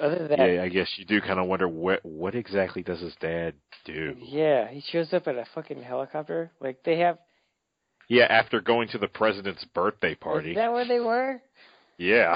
[0.00, 3.00] Other than that, Yeah, I guess you do kind of wonder what what exactly does
[3.00, 4.16] his dad do?
[4.20, 6.50] yeah, he shows up at a fucking helicopter.
[6.60, 7.18] Like they have.
[8.08, 10.50] Yeah, after going to the president's birthday party.
[10.50, 11.40] Is that where they were?
[11.96, 12.34] Yeah,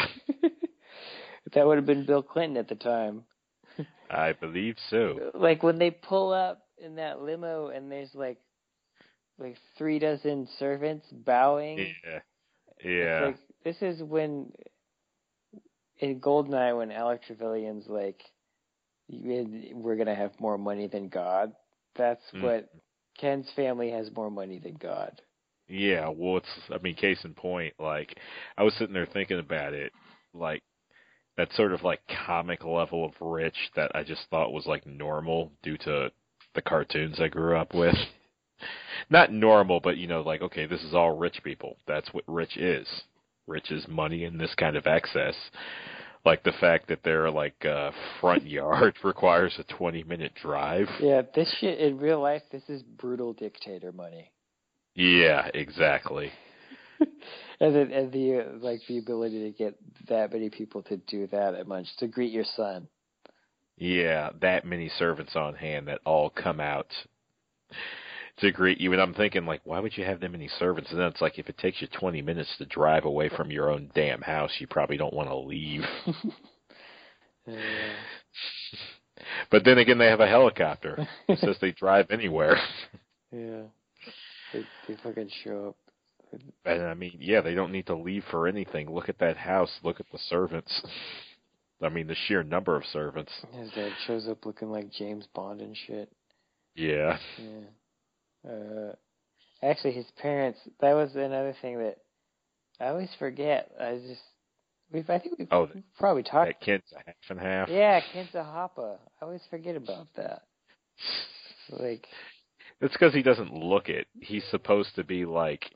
[1.53, 3.25] that would have been Bill Clinton at the time.
[4.11, 5.31] I believe so.
[5.35, 8.39] Like when they pull up in that limo and there's like
[9.39, 11.95] like three dozen servants bowing.
[12.05, 12.21] Yeah,
[12.85, 14.53] yeah, Like this is when
[15.99, 18.23] in Goldeneye when Alec Trevelyan's like
[19.09, 21.53] we're gonna have more money than God.
[21.97, 22.43] That's Mm.
[22.43, 22.73] what
[23.19, 25.21] Ken's family has more money than God.
[25.69, 26.09] Yeah.
[26.09, 28.17] Well, it's I mean, case in point, like
[28.57, 29.93] I was sitting there thinking about it,
[30.35, 30.63] like
[31.37, 35.53] that sort of like comic level of rich that I just thought was like normal
[35.63, 36.11] due to
[36.55, 37.95] the cartoons I grew up with.
[39.11, 41.77] Not normal, but you know, like okay, this is all rich people.
[41.87, 42.87] That's what rich is.
[43.47, 45.35] Rich is money and this kind of excess.
[46.25, 50.89] Like the fact that their like uh, front yard requires a twenty minute drive.
[51.01, 54.33] Yeah, this shit in real life this is brutal dictator money.
[54.99, 56.33] Yeah, exactly.
[57.61, 59.77] and the, and the uh, like the ability to get
[60.09, 62.89] that many people to do that at much to greet your son.
[63.77, 66.89] Yeah, that many servants on hand that all come out
[68.41, 68.93] to greet you.
[68.93, 70.91] And I'm thinking, like, why would you have that many servants?
[70.91, 73.71] And then it's like, if it takes you 20 minutes to drive away from your
[73.71, 75.83] own damn house, you probably don't want to leave.
[77.47, 77.57] Yeah.
[79.51, 81.09] But then again, they have a helicopter.
[81.29, 82.59] It says they drive anywhere.
[83.33, 83.63] yeah.
[84.53, 85.77] They, they fucking show up.
[86.67, 88.91] And I mean, yeah, they don't need to leave for anything.
[88.93, 89.71] Look at that house.
[89.83, 90.83] Look at the servants.
[91.83, 93.33] I mean, the sheer number of servants.
[93.53, 96.11] His dad shows up looking like James Bond and shit.
[96.75, 97.19] Yeah.
[97.39, 98.51] Yeah.
[98.51, 98.93] Uh,
[99.63, 100.59] actually, his parents.
[100.81, 101.99] That was another thing that
[102.81, 103.71] I always forget.
[103.81, 104.21] I just
[104.93, 105.09] we've.
[105.09, 106.49] I think we've Oh, probably talked.
[106.49, 107.69] That kid's a half and half.
[107.69, 108.99] Yeah, Kenta Hoppa.
[109.21, 110.43] I always forget about that.
[111.71, 112.07] Like,
[112.81, 114.07] It's because he doesn't look it.
[114.21, 115.71] He's supposed to be like,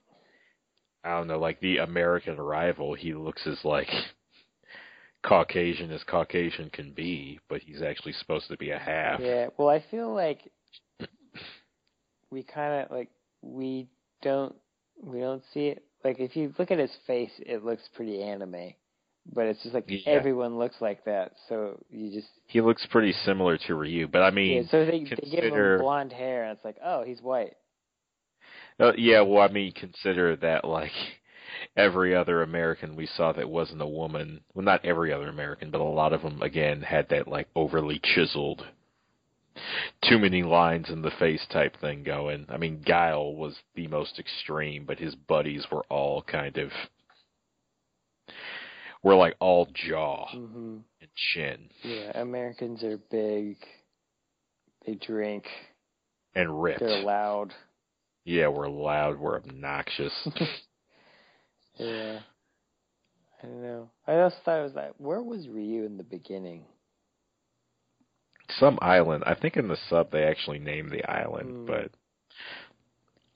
[1.04, 2.94] I don't know, like the American rival.
[2.94, 3.88] He looks as like
[5.26, 9.20] Caucasian as Caucasian can be, but he's actually supposed to be a half.
[9.20, 9.48] yeah.
[9.56, 10.50] Well, I feel like
[12.30, 13.10] we kind of like
[13.42, 13.88] we
[14.22, 14.54] don't
[15.02, 15.84] we don't see it.
[16.04, 18.74] Like, if you look at his face, it looks pretty anime.
[19.30, 20.00] But it's just like Yeah.
[20.06, 24.30] everyone looks like that, so you just He looks pretty similar to Ryu, but I
[24.30, 24.70] mean, yeah.
[24.70, 27.56] So they, they give him blonde hair, and it's like, oh, he's white.
[28.80, 30.92] uh, yeah, well, I mean, consider that like
[31.76, 34.40] every other American we saw that wasn't a woman.
[34.54, 38.00] Well, not every other American, but a lot of them again had that like overly
[38.02, 38.66] chiseled,
[40.02, 42.46] too many lines in the face type thing going.
[42.48, 46.70] I mean, Guile was the most extreme, but his buddies were all kind of
[49.02, 53.56] were like all jaw hmm and chin Yeah, Americans are big.
[54.86, 55.44] They drink.
[56.34, 56.80] and ripped.
[56.80, 57.52] They're loud.
[58.24, 60.12] Yeah, we're loud, we're obnoxious.
[61.78, 62.18] Yeah.
[63.42, 63.90] I don't know.
[64.06, 66.64] I just thought it was like, where was Ryu in the beginning?
[68.60, 69.24] Some island.
[69.26, 71.66] I think in the sub they actually named the island, Hmm.
[71.66, 71.90] but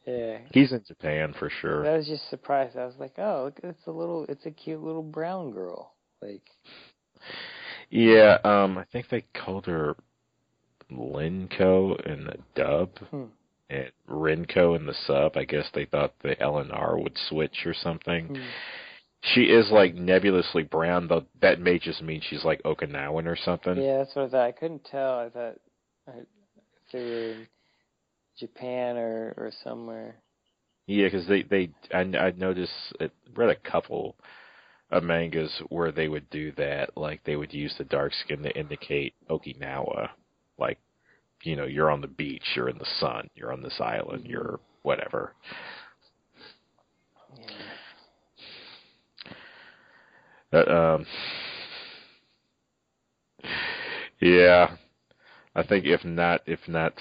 [0.06, 0.38] Yeah.
[0.52, 1.86] he's in Japan for sure.
[1.86, 2.76] I was just surprised.
[2.76, 5.94] I was like, oh, look, it's a little, it's a cute little brown girl.
[6.22, 6.42] Like,
[7.90, 9.96] Yeah, um, I think they called her
[10.92, 13.24] Linko in the dub hmm.
[13.68, 15.36] and Rinko in the sub.
[15.36, 18.28] I guess they thought the L and R would switch or something.
[18.28, 18.42] hmm.
[19.34, 21.24] She is like nebulously brown, though.
[21.40, 23.76] That may just mean she's like Okinawan or something.
[23.76, 24.46] Yeah, that's what I thought.
[24.46, 25.18] I couldn't tell.
[25.18, 25.56] I thought
[26.06, 26.12] I,
[26.92, 27.34] they were
[28.38, 30.16] Japan or or somewhere.
[30.86, 34.16] Yeah, because they they I, I noticed it, read a couple
[34.90, 38.56] of mangas where they would do that, like they would use the dark skin to
[38.58, 40.10] indicate Okinawa,
[40.58, 40.78] like
[41.42, 44.30] you know you're on the beach, you're in the sun, you're on this island, Mhm.
[44.30, 45.34] you're whatever.
[47.36, 47.46] Yeah.
[50.52, 51.06] That, um,
[54.20, 54.76] yeah,
[55.54, 56.94] I think if not if not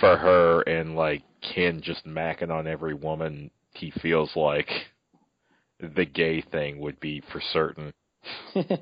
[0.00, 1.22] for her and like
[1.54, 4.68] Ken just macking on every woman, he feels like
[5.80, 7.92] the gay thing would be for certain.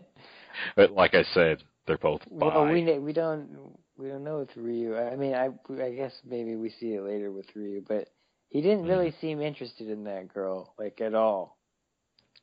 [0.76, 2.46] But like I said, they're both bi.
[2.46, 4.96] well, we we don't we don't know with Ryu.
[4.96, 5.50] I mean, I
[5.82, 8.08] I guess maybe we see it later with Ryu, but
[8.50, 9.20] he didn't really Mm.
[9.20, 11.58] seem interested in that girl like at all.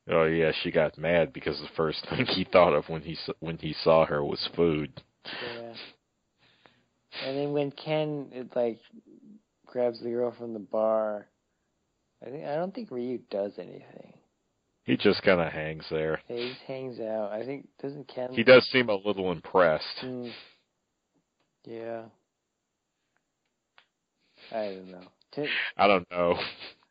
[0.10, 3.58] Oh yeah, she got mad because the first thing he thought of when he when
[3.58, 5.02] he saw her was food.
[5.26, 5.74] Yeah.
[7.26, 8.80] And then when Ken it, like
[9.66, 11.28] grabs the girl from the bar,
[12.26, 14.14] I think I don't think Ryu does anything.
[14.84, 16.20] He just kind of hangs there.
[16.28, 17.32] Yeah, he just hangs out.
[17.32, 18.34] I think doesn't Ken?
[18.34, 19.86] He does seem a little impressed.
[20.04, 20.32] Mm,
[21.66, 22.04] yeah.
[24.52, 25.04] I don't know.
[25.34, 25.48] T-
[25.78, 26.36] I don't know.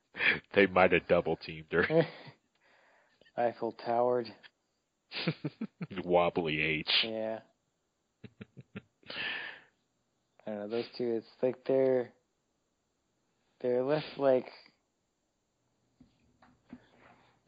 [0.55, 1.87] they might have double teamed her.
[3.37, 4.29] Eiffel Towered.
[6.05, 6.91] Wobbly H.
[7.05, 7.41] Yeah.
[10.51, 11.14] I don't know those two.
[11.16, 12.11] It's like they're
[13.61, 14.46] they're less like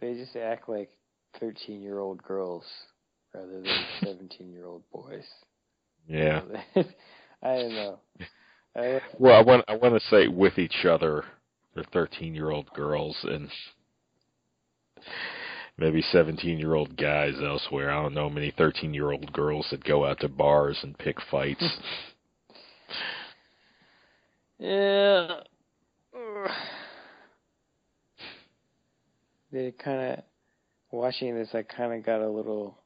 [0.01, 0.91] they just act like
[1.41, 2.65] thirteen year old girls
[3.35, 5.25] rather than seventeen year old boys.
[6.07, 6.43] Yeah.
[6.77, 7.99] I don't know.
[8.77, 11.25] I, Well, I want I want to say with each other,
[11.75, 13.49] they're thirteen year old girls and
[15.77, 17.91] maybe seventeen year old guys elsewhere.
[17.91, 21.17] I don't know many thirteen year old girls that go out to bars and pick
[21.31, 21.65] fights.
[24.59, 25.41] yeah.
[29.53, 30.25] They kind of
[30.91, 31.51] watching this.
[31.55, 32.79] I kind of got a little,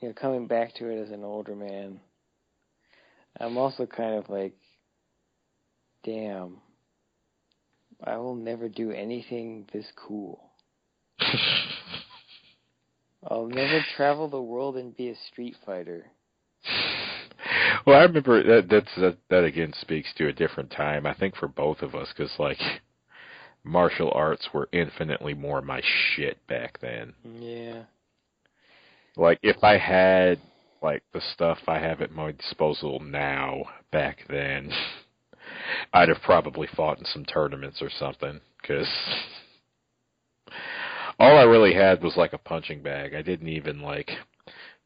[0.00, 2.00] you know, coming back to it as an older man.
[3.38, 4.54] I'm also kind of like,
[6.04, 6.58] damn.
[8.02, 10.50] I will never do anything this cool.
[13.28, 16.06] I'll never travel the world and be a street fighter.
[17.86, 21.06] Well, I remember that that's that, that again speaks to a different time.
[21.06, 22.58] I think for both of us, because like
[23.64, 27.14] martial arts were infinitely more my shit back then.
[27.24, 27.82] Yeah.
[29.16, 30.40] Like if I had
[30.82, 34.70] like the stuff I have at my disposal now back then,
[35.92, 38.40] I'd have probably fought in some tournaments or something.
[38.60, 38.88] Because
[41.18, 43.14] all I really had was like a punching bag.
[43.14, 44.10] I didn't even like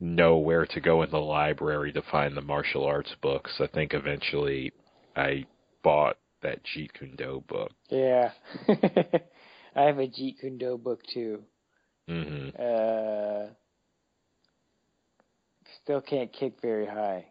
[0.01, 3.53] know where to go in the library to find the martial arts books.
[3.61, 4.73] I think eventually
[5.17, 5.47] I
[5.83, 7.71] bought that Jeet Kune Do book.
[7.89, 8.33] Yeah.
[8.69, 11.43] I have a Jeet Kune Do book too.
[12.09, 13.47] hmm Uh,
[15.83, 17.27] still can't kick very high.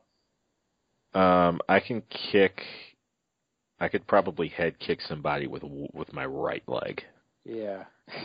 [1.13, 2.01] Um, I can
[2.31, 2.61] kick.
[3.79, 7.03] I could probably head kick somebody with with my right leg.
[7.45, 7.83] Yeah.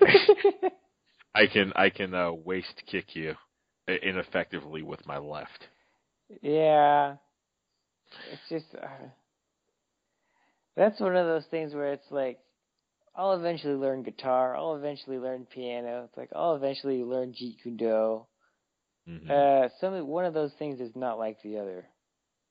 [1.34, 3.36] I can I can uh, waist kick you
[3.88, 5.68] ineffectively with my left.
[6.42, 7.16] yeah.
[8.32, 8.86] It's just uh,
[10.76, 12.38] that's one of those things where it's like
[13.14, 14.56] I'll eventually learn guitar.
[14.56, 16.04] I'll eventually learn piano.
[16.06, 18.26] It's like I'll eventually learn Jeet Kune Do.
[19.06, 21.86] hmm Uh, some one of those things is not like the other.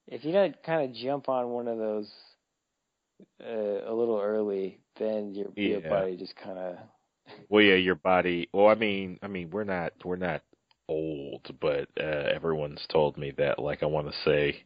[0.08, 2.12] If you don't kind of jump on one of those
[3.42, 6.78] uh, a little early, then your your body just kind of
[7.50, 8.50] Well, yeah, your body.
[8.54, 10.42] Well, I mean, I mean, we're not we're not
[10.88, 13.60] old, but uh, everyone's told me that.
[13.60, 14.64] Like, I want to say,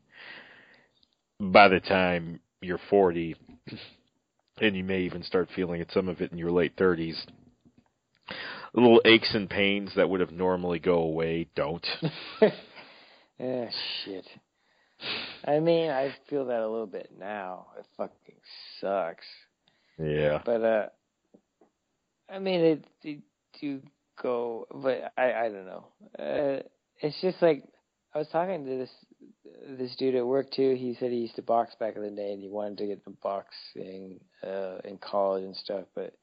[1.40, 3.36] by the time you're 40,
[4.62, 7.16] and you may even start feeling it, some of it in your late 30s,
[8.74, 11.86] little aches and pains that would have normally go away don't.
[12.42, 12.50] ah
[14.06, 14.28] shit.
[15.46, 17.68] I mean, I feel that a little bit now.
[17.78, 18.36] It fucking
[18.82, 19.26] sucks.
[19.98, 20.42] yeah.
[20.46, 20.86] But uh,
[22.30, 23.20] I mean, it, it
[23.60, 23.82] do
[24.22, 25.86] go, but I I don't know.
[26.18, 26.64] Uh,
[27.02, 27.64] it's just like
[28.14, 28.90] I was talking to this
[29.78, 30.76] this dude at work too.
[30.76, 33.02] He said he used to box back in the day, and he wanted to get
[33.06, 36.20] into boxing uh, in college and stuff, but it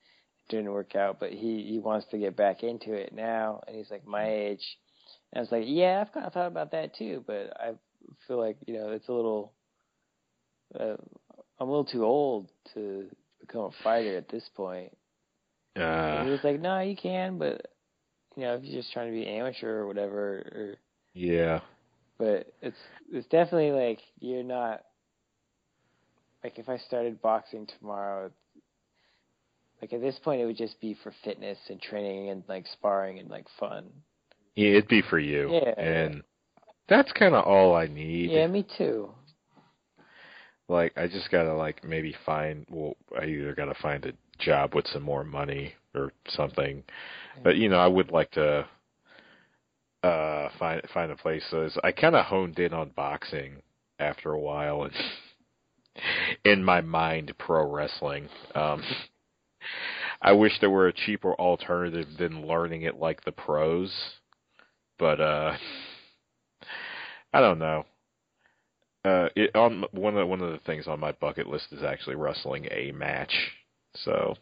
[0.48, 1.18] didn't work out.
[1.20, 4.64] But he he wants to get back into it now, and he's like my age.
[5.32, 7.72] And I was like, yeah, I've kind of thought about that too, but I
[8.26, 9.52] feel like you know it's a little.
[10.78, 10.96] Uh,
[11.58, 13.06] I'm a little too old to
[13.40, 14.96] become a fighter at this point.
[15.74, 17.66] And he Uh, was like, no, you can, but
[18.36, 20.18] you know, if you're just trying to be an amateur or whatever,
[20.54, 20.74] or
[21.14, 21.60] yeah.
[22.18, 22.76] but it's
[23.10, 24.82] it's definitely like you're not
[26.44, 28.30] like if I started boxing tomorrow,
[29.80, 33.18] like at this point it would just be for fitness and training and like sparring
[33.18, 33.86] and like fun.
[34.54, 35.50] Yeah, it'd be for you.
[35.52, 35.80] Yeah.
[35.80, 36.22] And
[36.88, 38.30] that's kind of all I need.
[38.30, 39.10] Yeah, me too.
[40.68, 42.66] Like, I just gotta like maybe find.
[42.70, 46.82] Well, I either gotta find a job with some more money or something.
[47.42, 48.66] But you know, I would like to
[50.02, 51.42] uh find find a place.
[51.50, 53.56] So I kind of honed in on boxing
[53.98, 54.92] after a while, and
[56.44, 58.28] in my mind, pro wrestling.
[58.54, 58.82] Um,
[60.22, 63.92] I wish there were a cheaper alternative than learning it like the pros,
[64.98, 65.56] but uh,
[67.32, 67.84] I don't know.
[69.04, 71.84] Uh, it, on one of the, one of the things on my bucket list is
[71.84, 73.32] actually wrestling a match.
[73.94, 74.34] So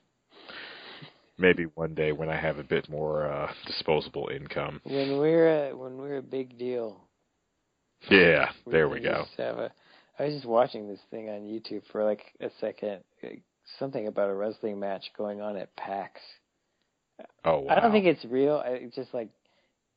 [1.39, 4.81] maybe one day when I have a bit more uh disposable income.
[4.85, 7.01] When we're a, when we're a big deal.
[8.11, 9.25] Yeah, we there we go.
[9.39, 9.71] a-
[10.19, 13.01] I was just watching this thing on YouTube for like a second,
[13.79, 16.21] something about a wrestling match going on at PAX.
[17.45, 17.75] Oh wow.
[17.77, 18.63] I don't think it's real.
[18.65, 19.29] I, it's just like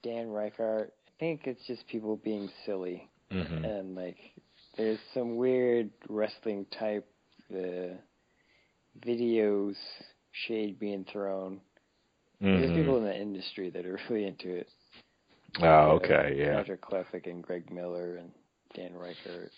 [0.04, 0.88] Dan Ryckert.
[0.88, 3.66] I think it's just people being silly Mhm.
[3.66, 4.18] and like
[4.78, 7.06] there's some weird wrestling type
[7.54, 7.96] uh,
[9.06, 9.76] videos
[10.46, 11.62] shade being thrown.
[12.40, 12.76] There's Mhm.
[12.76, 14.68] people in the industry that are really into it.
[15.62, 16.58] Oh, okay, yeah.
[16.58, 18.32] Patrick Klepek and Greg Miller and
[18.76, 19.50] Dan Ryckert.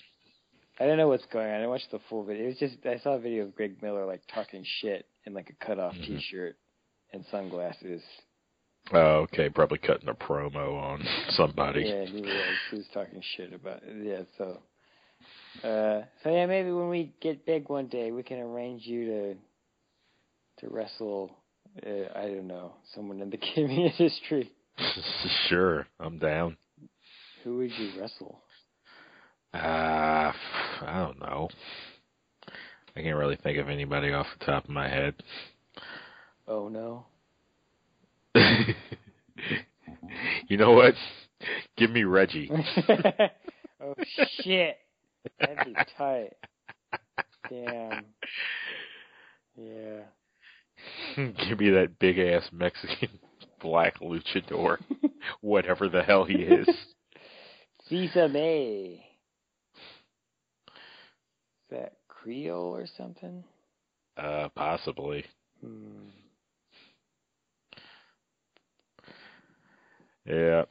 [0.80, 1.62] I don't know what's going on.
[1.62, 2.46] I watched the full video.
[2.46, 5.50] It was just I saw a video of Greg Miller like talking shit in like
[5.50, 6.06] a cutoff Mhm.
[6.06, 6.56] T-shirt
[7.12, 8.02] and sunglasses.
[8.94, 11.84] Oh, okay, probably cutting a promo on somebody.
[11.84, 12.32] Yeah, he was.
[12.72, 14.06] He was talking shit about it.
[14.06, 14.62] Yeah, so.
[15.68, 19.38] Uh, so yeah, maybe when we get big one day, we can arrange you to
[20.60, 21.32] to wrestle.
[21.86, 24.52] Uh, I don't know, someone in the gaming industry.
[25.48, 26.58] sure, I'm down.
[27.44, 28.40] Who would you wrestle?
[29.54, 31.50] Uh, I don't know.
[32.96, 35.16] I can't really think of anybody off the top of my head.
[36.48, 37.06] Oh no.
[40.48, 40.94] you know what?
[41.78, 42.52] Give me Reggie.
[43.82, 43.94] oh
[44.42, 44.78] shit.
[45.40, 46.34] That'd be tight.
[47.50, 48.06] Damn.
[49.56, 50.02] Yeah.
[51.16, 53.10] Give me that big ass Mexican
[53.62, 54.78] black luchador,
[55.42, 56.68] whatever the hell he is.
[57.90, 59.04] May.
[60.68, 63.44] Is that Creole or something?
[64.18, 65.24] Uh, possibly.
[65.62, 66.10] Hmm.
[70.26, 70.64] Yeah.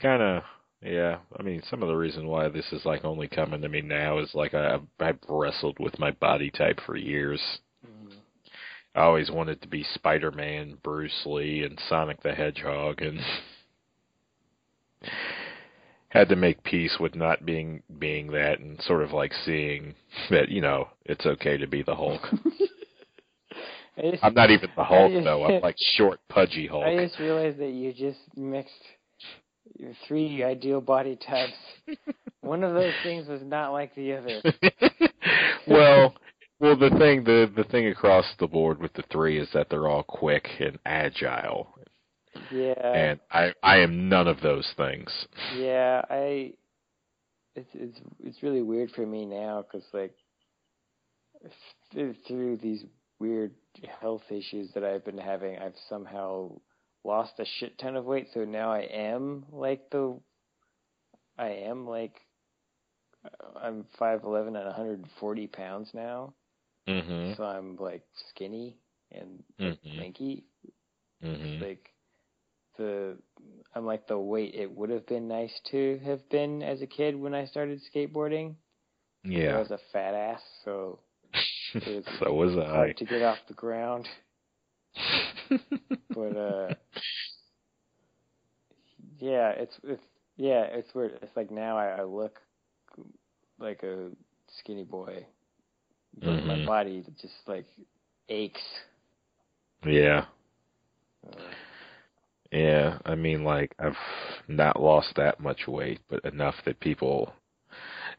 [0.00, 0.42] Kind of.
[0.82, 1.18] Yeah.
[1.38, 4.18] I mean, some of the reason why this is like only coming to me now
[4.18, 7.40] is like I I've wrestled with my body type for years.
[8.94, 13.20] I always wanted to be Spider-Man, Bruce Lee, and Sonic the Hedgehog, and
[16.10, 19.94] had to make peace with not being being that, and sort of like seeing
[20.30, 22.20] that you know it's okay to be the Hulk.
[24.00, 25.44] Just, I'm not even the Hulk just- though.
[25.44, 26.84] I'm like short, pudgy Hulk.
[26.84, 28.72] I just realized that you just mixed
[29.78, 31.52] your three ideal body types.
[32.40, 34.40] One of those things was not like the other.
[35.68, 36.14] well,
[36.62, 39.88] well, the thing the the thing across the board with the three is that they're
[39.88, 41.74] all quick and agile,
[42.50, 42.72] Yeah.
[42.80, 45.10] and I I am none of those things.
[45.58, 46.52] Yeah, I.
[47.56, 50.14] It's it's it's really weird for me now because like
[51.92, 52.84] through these
[53.18, 53.52] weird
[54.00, 56.52] health issues that I've been having, I've somehow
[57.04, 58.28] lost a shit ton of weight.
[58.32, 60.16] So now I am like the.
[61.36, 62.14] I am like.
[63.60, 66.34] I'm five eleven and 140 pounds now,
[66.88, 67.36] Mhm.
[67.36, 68.76] so I'm like skinny
[69.10, 69.98] and Mhm.
[69.98, 70.44] lanky.
[71.22, 71.60] Mhm.
[71.60, 71.92] like
[72.76, 73.16] the
[73.74, 77.14] I'm like the weight it would have been nice to have been as a kid
[77.14, 78.56] when I started skateboarding.
[79.24, 79.56] Yeah.
[79.56, 80.98] I was a fat ass, so
[81.74, 82.70] was so was I.
[82.70, 84.08] hard to get off the ground.
[86.14, 86.74] But uh
[89.18, 90.02] yeah, it's it's
[90.36, 91.18] yeah, it's weird.
[91.22, 92.40] It's like now I, I look
[93.58, 94.10] like a
[94.58, 95.24] skinny boy.
[96.20, 97.66] But my body just like
[98.28, 98.60] aches.
[99.84, 100.26] yeah.
[101.26, 101.40] Uh,
[102.50, 103.96] Yeah, I mean, like I've
[104.48, 107.32] not lost that much weight, but enough that people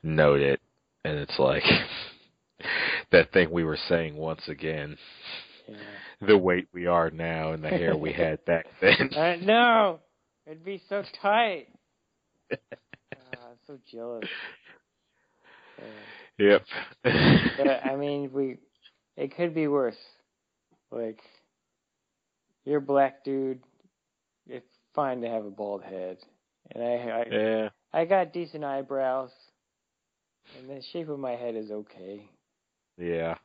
[0.02, 0.60] note it,
[1.06, 1.64] and it's like
[3.12, 4.98] that thing we were saying once again:
[5.68, 5.76] yeah.
[6.28, 9.12] the weight we are now and the hair we had back then.
[9.16, 10.00] I know.
[10.46, 11.68] it'd be so tight.
[12.52, 12.56] Uh,
[13.16, 14.26] I'm so jealous.
[15.80, 15.84] Uh,
[16.38, 16.64] yep.
[17.04, 18.58] but I mean, we
[19.18, 19.98] it could be worse.
[20.92, 21.20] Like
[22.66, 23.62] you're a black dude.
[24.48, 26.18] It's fine to have a bald head,
[26.72, 27.70] and I I, yeah.
[27.94, 29.32] I got decent eyebrows,
[30.58, 32.30] and the shape of my head is okay.
[32.98, 33.36] Yeah.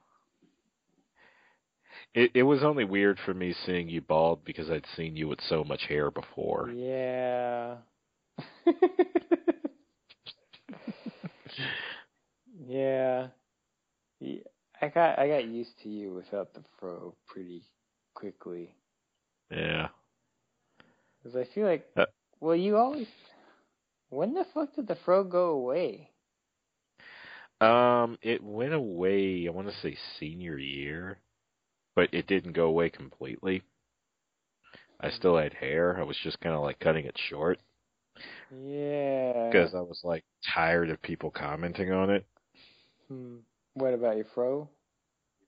[2.15, 5.41] It it was only weird for me seeing you bald because I'd seen you with
[5.49, 6.71] so much hair before.
[6.71, 7.77] Yeah.
[12.69, 13.29] yeah.
[14.21, 14.41] Yeah,
[14.83, 17.63] I got I got used to you without the fro pretty
[18.15, 18.75] quickly.
[19.51, 19.89] Yeah.
[21.23, 22.07] Cause I feel like, Uh,
[22.41, 23.09] well, you always.
[24.11, 26.11] When the fuck did the fro go away?
[27.61, 29.47] Um, it went away.
[29.47, 31.19] I want to say senior year,
[31.97, 33.63] but it didn't go away completely.
[35.01, 35.99] I still had hair.
[35.99, 37.61] I was just kind of like cutting it short
[38.51, 39.51] Yeah.
[39.51, 42.27] because I was like tired of people commenting on it.
[43.09, 43.37] Hmm.
[43.75, 44.69] What about your fro?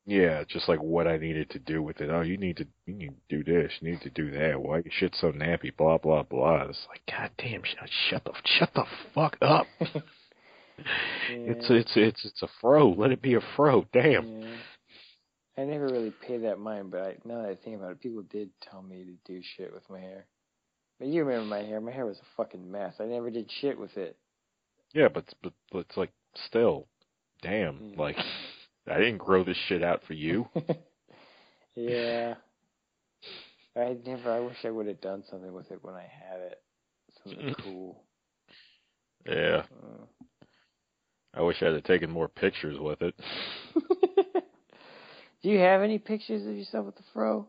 [0.07, 2.11] Yeah, just like what I needed to do with it.
[2.11, 4.61] Oh, you need to you need to do this, you need to do that.
[4.61, 5.77] Why your shit so nappy?
[5.77, 6.63] Blah blah blah.
[6.63, 8.85] It's like, god damn, shut shut the shut the
[9.15, 9.67] fuck up.
[11.29, 11.77] It's Yeah.
[11.77, 12.89] it's it's it's a fro.
[12.91, 13.85] Let it be a fro.
[13.93, 14.41] Damn.
[14.41, 14.57] Yeah.
[15.59, 18.23] I never really paid that mind, but I, now that I think about it, people
[18.23, 20.25] did tell me to do shit with my hair.
[20.99, 21.81] But you remember my hair?
[21.83, 22.95] My hair was a fucking mess.
[22.99, 24.17] I never did shit with it.
[24.95, 26.13] Yeah, but but, but it's like
[26.47, 26.87] still,
[27.43, 27.75] damn.
[27.79, 27.99] Mm.
[27.99, 28.17] Like
[28.91, 30.49] I didn't grow this shit out for you.
[31.75, 32.35] yeah.
[33.77, 34.33] I never.
[34.33, 36.61] I wish I would have done something with it when I had it.
[37.25, 38.03] Something cool.
[39.27, 40.05] Yeah, Uh.
[41.35, 43.15] I wish I'd have taken more pictures with it.
[45.43, 47.47] Do you have any pictures of yourself with the fro?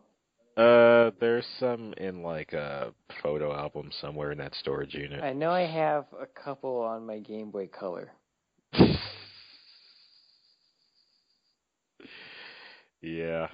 [0.56, 5.22] Uh, there's some in like a photo album somewhere in that storage unit.
[5.24, 8.12] I know I have a couple on my Game Boy Color.
[13.02, 13.48] Yeah.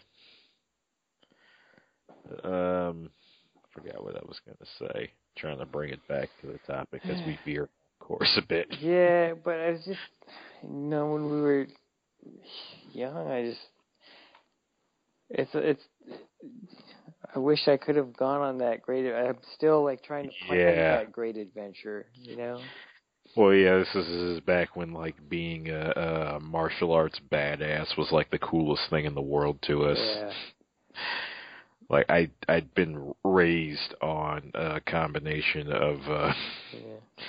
[2.45, 3.11] Um,
[3.57, 5.11] I forgot what I was gonna say.
[5.37, 7.69] Trying to bring it back to the topic as we veer
[8.01, 8.69] course a bit.
[8.81, 9.99] Yeah, but I was just,
[10.63, 11.67] you know, when we were
[12.93, 13.61] young, I just,
[15.31, 15.83] it's, it's,
[17.35, 20.77] I wish I could have gone on that great, I'm still like trying to plan
[20.77, 20.97] Yeah.
[20.97, 22.61] that great adventure, you know?
[23.39, 27.97] Well, yeah, this is, this is back when like being a, a martial arts badass
[27.97, 29.97] was like the coolest thing in the world to us.
[29.97, 30.33] Yeah.
[31.89, 36.33] Like I I'd been raised on a combination of uh
[36.73, 37.27] Yeah.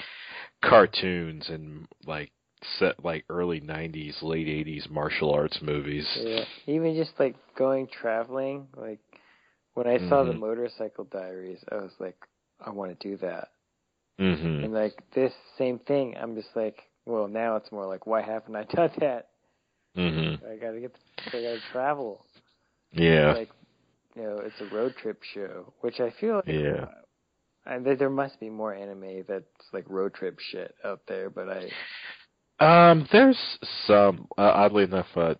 [0.64, 2.32] cartoons and like
[2.80, 6.08] set like early 90s, late 80s martial arts movies.
[6.26, 6.46] Yeah.
[6.66, 9.00] Even just like going traveling, like
[9.76, 10.40] when I saw the Mhm.
[10.40, 12.18] motorcycle diaries, I was like,
[12.60, 13.50] I want to do that.
[14.20, 14.66] Mhm.
[14.66, 18.56] And like this same thing, I'm just like, well, now it's more like, why haven't
[18.56, 19.30] I done that?
[19.96, 20.40] Mhm.
[20.52, 20.96] I gotta get,
[21.28, 22.26] I gotta travel.
[22.92, 23.34] Yeah.
[23.34, 23.50] Like,
[24.16, 26.86] you know, it's a road trip show, which I feel like, Yeah.
[27.66, 31.48] and there, there must be more anime that's like road trip shit out there, but
[31.50, 31.70] I,
[32.60, 33.40] Um, there's
[33.88, 34.28] some.
[34.38, 35.36] Uh, oddly enough, uh,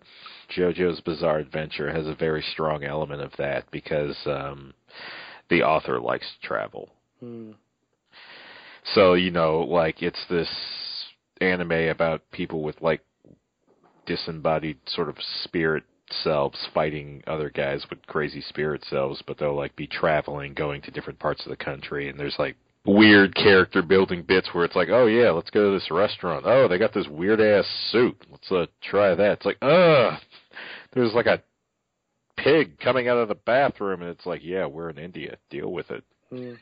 [0.56, 4.72] JoJo's Bizarre Adventure has a very strong element of that because um,
[5.50, 6.88] the author likes to travel.
[7.20, 7.52] hmm,
[8.94, 10.48] So you know, like it's this
[11.40, 13.00] anime about people with like
[14.06, 15.84] disembodied sort of spirit
[16.24, 20.90] selves fighting other guys with crazy spirit selves, but they'll like be traveling, going to
[20.90, 22.56] different parts of the country, and there's like
[22.86, 26.44] weird character building bits where it's like, oh yeah, let's go to this restaurant.
[26.46, 28.16] Oh, they got this weird ass suit.
[28.30, 29.32] Let's uh, try that.
[29.32, 30.18] It's like, ugh.
[30.92, 31.42] There's like a
[32.36, 35.36] pig coming out of the bathroom, and it's like, yeah, we're in India.
[35.50, 36.04] Deal with it.
[36.30, 36.54] hmm.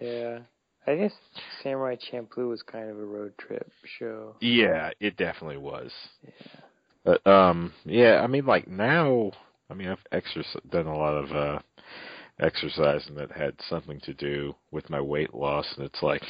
[0.00, 0.40] yeah.
[0.86, 1.12] I guess
[1.62, 4.34] Samurai Champloo was kind of a road trip show.
[4.40, 5.92] Yeah, it definitely was.
[6.24, 6.60] Yeah.
[7.04, 9.32] But um, yeah, I mean, like now,
[9.70, 11.58] I mean, I've exerc- done a lot of uh
[12.40, 16.22] exercising that had something to do with my weight loss, and it's like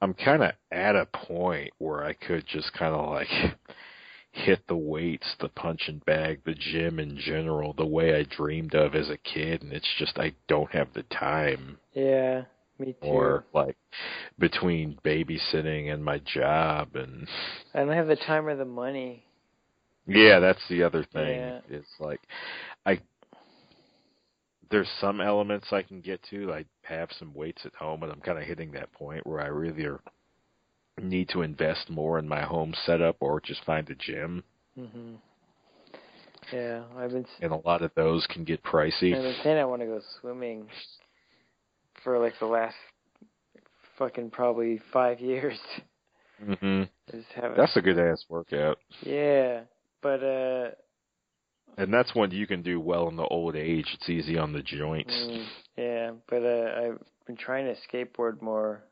[0.00, 3.28] I'm kind of at a point where I could just kind of like
[4.32, 8.94] hit the weights, the punching bag, the gym in general, the way I dreamed of
[8.94, 12.44] as a kid, and it's just I don't have the time Yeah,
[12.80, 13.06] me too.
[13.06, 13.76] or like
[14.38, 17.28] between babysitting and my job and
[17.74, 19.24] I don't have the time or the money.
[20.06, 21.40] Yeah, that's the other thing.
[21.40, 21.60] Yeah.
[21.68, 22.20] It's like
[22.86, 23.00] I
[24.70, 26.52] there's some elements I can get to.
[26.52, 29.48] I have some weights at home, and I'm kind of hitting that point where I
[29.48, 30.00] really are,
[31.00, 34.44] need to invest more in my home setup or just find a gym.
[34.76, 35.14] hmm
[36.52, 37.26] Yeah, I've been.
[37.42, 39.14] And a lot of those can get pricey.
[39.16, 40.68] I've been saying I want to go swimming
[42.04, 42.76] for like the last
[43.98, 45.58] fucking probably five years.
[46.60, 46.82] hmm
[47.34, 47.56] haven't.
[47.56, 49.62] That's a good ass workout, yeah,
[50.02, 50.70] but uh,
[51.76, 53.86] and that's one you can do well in the old age.
[53.94, 55.12] It's easy on the joints.
[55.12, 55.44] mm,
[55.76, 58.84] yeah, but uh, I've been trying to skateboard more.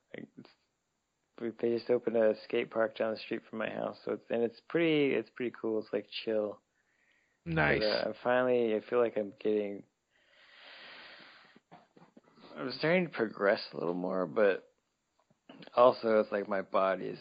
[1.61, 4.43] They just opened a skate park down the street from my house, so it's and
[4.43, 5.15] it's pretty.
[5.15, 5.79] It's pretty cool.
[5.79, 6.59] It's like chill.
[7.47, 7.81] Nice.
[7.81, 9.83] But, uh, I'm finally, I feel like I'm getting.
[12.59, 14.65] I'm starting to progress a little more, but
[15.77, 17.19] also it's like my body is.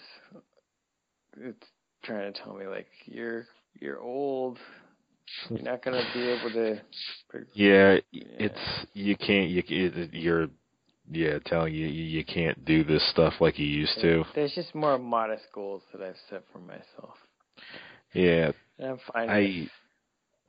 [1.39, 1.67] It's
[2.03, 3.45] trying to tell me like you're
[3.79, 4.57] you're old.
[5.49, 6.81] You're not gonna be able to.
[7.29, 8.23] prog- Yeah, Yeah.
[8.39, 9.63] it's you can't you
[10.11, 10.47] you're
[11.11, 14.23] yeah telling you you you can't do this stuff like you used to.
[14.33, 17.17] There's just more modest goals that I've set for myself,
[18.13, 19.29] Yeah, and I'm fine.
[19.29, 19.69] I with-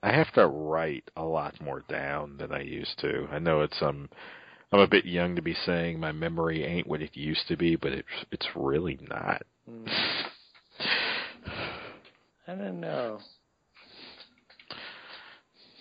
[0.01, 3.27] I have to write a lot more down than I used to.
[3.33, 4.09] I know it's um
[4.71, 7.77] I'm a bit young to be saying my memory ain't what it used to be,
[7.77, 9.43] but it's it's really not.
[12.47, 13.21] I don't know.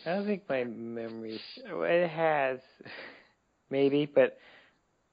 [0.06, 1.40] I don't think my memory.
[1.66, 2.60] It has,
[3.70, 4.38] maybe, but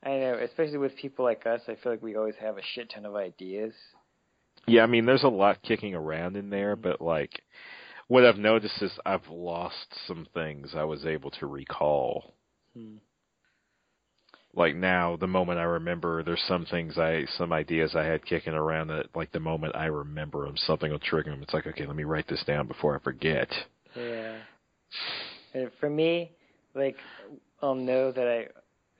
[0.04, 2.90] I know, especially with people like us, I feel like we always have a shit
[2.90, 3.72] ton of ideas.
[4.66, 7.42] Yeah, I mean, there's a lot kicking around in there, but like,
[8.06, 12.34] what I've noticed is I've lost some things I was able to recall.
[12.76, 12.96] Hmm.
[14.56, 18.54] Like now, the moment I remember, there's some things I, some ideas I had kicking
[18.54, 21.42] around that, like the moment I remember them, something will trigger them.
[21.42, 23.48] It's like, okay, let me write this down before I forget.
[23.96, 24.36] Yeah.
[25.54, 26.32] And for me,
[26.74, 26.96] like,
[27.62, 28.46] I'll know that I.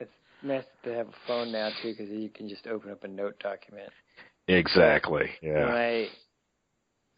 [0.01, 0.11] It's
[0.43, 3.39] nice to have a phone now too, because you can just open up a note
[3.39, 3.91] document.
[4.49, 5.31] Exactly.
[5.41, 5.67] When Yeah.
[5.73, 6.09] I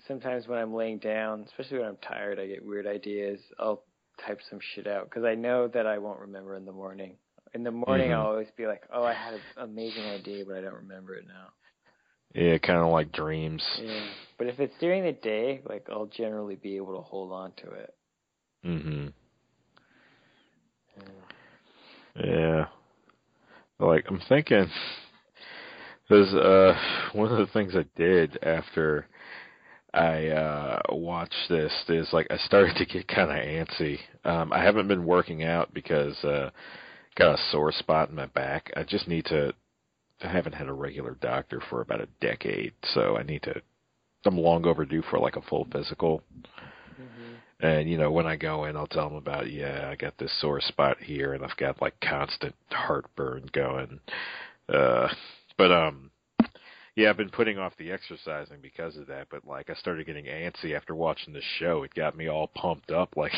[0.07, 3.41] sometimes when I'm laying down, especially when I'm tired, I get weird ideas.
[3.59, 3.82] I'll
[4.26, 7.16] type some shit out because I know that I won't remember in the morning.
[7.55, 8.14] In the morning, Mhm.
[8.14, 11.26] I'll always be like, "Oh, I had an amazing idea, but I don't remember it
[11.26, 11.53] now."
[12.34, 13.62] Yeah, kind of like dreams.
[13.82, 14.01] Yeah.
[14.38, 17.70] But if it's during the day, like I'll generally be able to hold on to
[17.70, 17.94] it.
[18.62, 19.09] hmm
[20.97, 22.24] Yeah.
[22.24, 22.66] Yeah.
[23.78, 24.70] Like I'm thinking,
[26.09, 26.74] because uh,
[27.12, 29.07] one of the things I did after
[29.94, 33.99] I uh watched this is like I started to get kind of antsy.
[34.24, 36.51] Um, I haven't been working out because uh,
[37.16, 38.70] got a sore spot in my back.
[38.76, 39.52] I just need to.
[40.22, 43.60] I haven't had a regular doctor for about a decade, so I need to.
[44.24, 46.22] I'm long overdue for like a full physical.
[46.96, 50.16] hmm And you know, when I go in, I'll tell them about yeah, I got
[50.18, 54.00] this sore spot here, and I've got like constant heartburn going.
[54.68, 55.08] Uh,
[55.58, 56.10] but um,
[56.96, 59.28] yeah, I've been putting off the exercising because of that.
[59.30, 61.82] But like, I started getting antsy after watching the show.
[61.82, 63.32] It got me all pumped up, like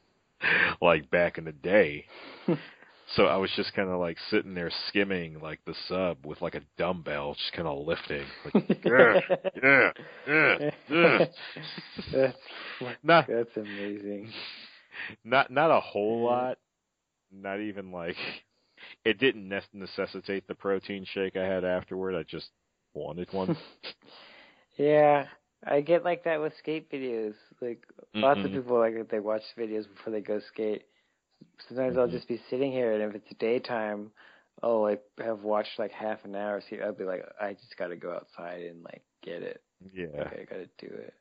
[0.80, 2.06] like back in the day.
[3.16, 6.54] So I was just kind of like sitting there skimming like the sub with like
[6.54, 8.24] a dumbbell, just kind of lifting.
[8.44, 8.54] Like,
[8.84, 9.14] yeah,
[9.62, 9.90] yeah,
[10.26, 10.58] yeah,
[10.90, 11.18] yeah.
[12.12, 12.38] that's
[13.02, 14.32] Not that's amazing.
[15.24, 16.24] not not a whole Yeah.
[16.24, 16.58] lot.
[17.32, 18.16] Not even like
[19.04, 22.14] it didn't ne- necessitate the protein shake I had afterward.
[22.14, 22.50] I just
[22.94, 23.56] wanted one.
[24.76, 25.26] yeah,
[25.66, 27.34] I get like that with skate videos.
[27.60, 27.82] Like
[28.20, 28.52] lots of Mhm.
[28.52, 30.84] people like they watch videos before they go skate.
[31.68, 32.12] Sometimes I'll Mhm.
[32.12, 34.10] just be sitting here, and if it's daytime,
[34.62, 36.60] oh, I'll have watched like half an hour.
[36.68, 39.62] See, I'll be like, I just got to go outside and like get it.
[39.92, 40.24] Yeah.
[40.24, 41.14] Like, I got to do it.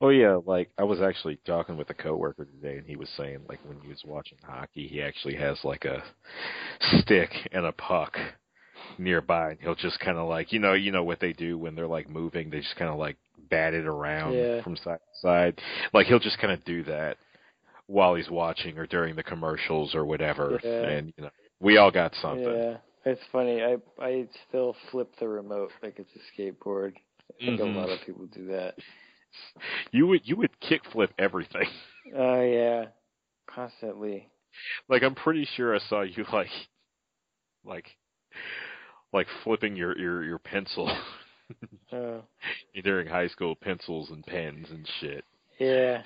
[0.00, 3.40] Oh yeah, like I was actually talking with a coworker today, and he was saying
[3.48, 6.02] like when he was watching hockey, he actually has like a
[6.98, 8.18] stick and a puck
[8.98, 11.74] nearby, and he'll just kind of like you know you know what they do when
[11.74, 13.16] they're like moving, they just kind of like
[13.48, 14.62] bat it around Yeah.
[14.62, 15.60] from side to side.
[15.94, 17.16] Like he'll just kind of do that
[17.86, 20.88] while he's watching or during the commercials or whatever, Yeah.
[20.88, 21.30] and you know
[21.60, 22.44] we all got something.
[22.46, 23.62] Yeah, it's funny.
[23.62, 26.94] I I still flip the remote like it's a skateboard.
[27.40, 27.74] I think Mhm.
[27.74, 28.76] a lot of people do that.
[29.92, 31.68] You would you would kick flip everything.
[32.14, 32.86] Oh yeah,
[33.48, 34.28] constantly.
[34.88, 36.46] like I'm pretty sure I saw you like
[37.64, 37.96] like
[39.12, 40.88] like flipping your your your pencil
[41.92, 42.22] Oh
[42.84, 45.24] during high school pencils and pens and shit.
[45.58, 46.02] yeah,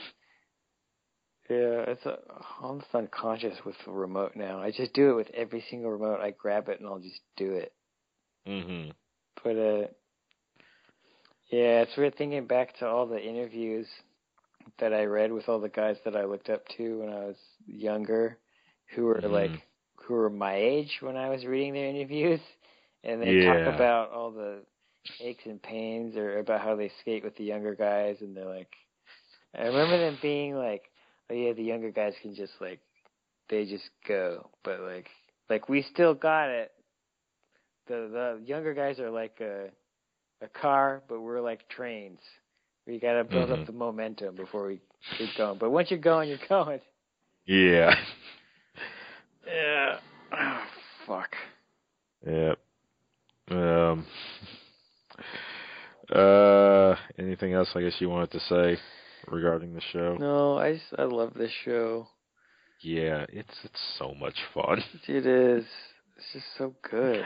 [1.51, 1.85] yeah.
[1.89, 2.19] It's a,
[2.63, 4.61] almost unconscious with the remote now.
[4.61, 6.21] I just do it with every single remote.
[6.21, 7.73] I grab it and I'll just do it.
[8.47, 8.93] Mhm.
[9.43, 9.87] But uh,
[11.51, 13.87] yeah, it's weird thinking back to all the interviews
[14.79, 17.37] that I read with all the guys that I looked up to when I was
[17.67, 18.39] younger,
[18.95, 19.31] who were Mhm.
[19.31, 19.63] like
[19.97, 22.41] who were my age when I was reading their interviews,
[23.05, 23.65] and they Yeah.
[23.65, 24.65] talk about all the
[25.21, 28.71] aches and pains or about how they skate with the younger guys, and they're like,
[29.55, 30.91] I remember them being like,
[31.31, 32.81] oh yeah, the younger guys can just like
[33.49, 35.07] they just go, but like
[35.49, 36.73] like we still got it.
[37.89, 38.09] The
[38.41, 39.69] the younger guys are like a
[40.43, 42.21] a car, but we're like trains.
[42.87, 43.61] We gotta build Mhm.
[43.61, 44.81] up the momentum before we
[45.19, 45.59] keep going.
[45.59, 46.81] But once you're going, you're going.
[47.47, 47.95] Yeah.
[49.47, 49.99] Yeah.
[50.33, 50.67] Oh,
[51.07, 51.35] fuck.
[52.27, 52.59] Yep.
[53.51, 54.07] Um.
[56.15, 56.97] Uh.
[57.19, 57.71] Anything else?
[57.75, 58.79] I guess you wanted to say
[59.29, 60.17] regarding the show?
[60.19, 62.09] No, I just I love this show.
[62.83, 64.83] Yeah, it's it's so much fun.
[65.09, 65.65] It is.
[66.17, 67.25] It's just so good.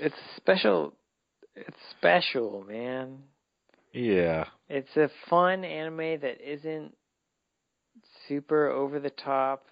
[0.00, 0.94] It's special.
[1.54, 3.18] It's special, man.
[3.92, 4.46] Yeah.
[4.68, 6.96] It's a fun anime that isn't
[8.26, 9.66] super over the top,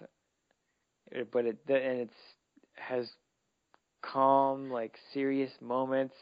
[1.13, 2.13] uh, but it and it's
[2.75, 3.09] has
[4.01, 6.15] calm, like serious moments.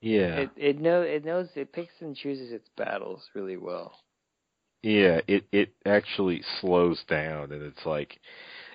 [0.00, 0.36] Yeah.
[0.36, 3.92] It it know it knows it picks and chooses its battles really well.
[4.82, 8.20] Yeah, it it actually slows down and it's like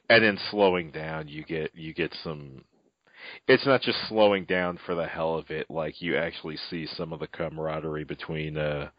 [0.09, 2.63] and in slowing down you get you get some
[3.47, 7.13] it's not just slowing down for the hell of it, like you actually see some
[7.13, 8.89] of the camaraderie between uh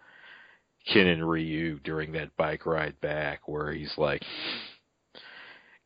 [0.90, 4.22] Ken and Ryu during that bike ride back, where he's like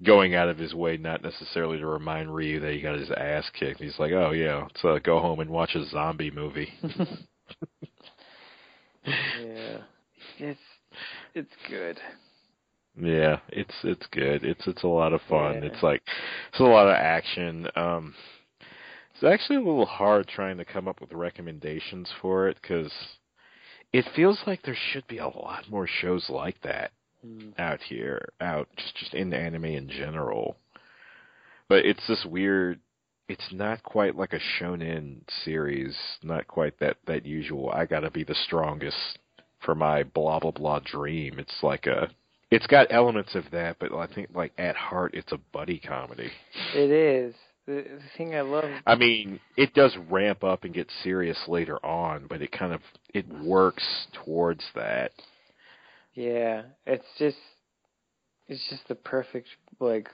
[0.03, 3.51] going out of his way not necessarily to remind Ryu that he got his ass
[3.59, 3.81] kicked.
[3.81, 6.73] He's like, "Oh yeah, let's uh, go home and watch a zombie movie."
[9.05, 9.79] yeah,
[10.39, 10.61] it's
[11.35, 11.99] it's good.
[13.01, 14.45] Yeah, it's it's good.
[14.45, 15.55] It's it's a lot of fun.
[15.55, 15.71] Yeah.
[15.71, 16.03] It's like
[16.51, 17.69] it's a lot of action.
[17.77, 18.15] Um
[19.15, 22.93] it's actually a little hard trying to come up with recommendations for it cuz
[23.93, 26.93] it feels like there should be a lot more shows like that
[27.27, 27.59] Mm.
[27.59, 30.57] out here, out just just in anime in general.
[31.69, 32.81] But it's this weird
[33.29, 38.11] it's not quite like a shonen series, not quite that that usual I got to
[38.11, 39.19] be the strongest
[39.65, 41.39] for my blah blah blah dream.
[41.39, 42.09] It's like a
[42.51, 46.31] it's got elements of that, but I think like at heart it's a buddy comedy.
[46.75, 47.35] It is
[47.67, 48.65] the, the thing I love.
[48.87, 52.81] I mean, it does ramp up and get serious later on, but it kind of
[53.13, 53.85] it works
[54.25, 55.13] towards that.
[56.19, 57.37] Yeah, it's just
[58.49, 59.47] it's just the perfect
[59.79, 60.09] like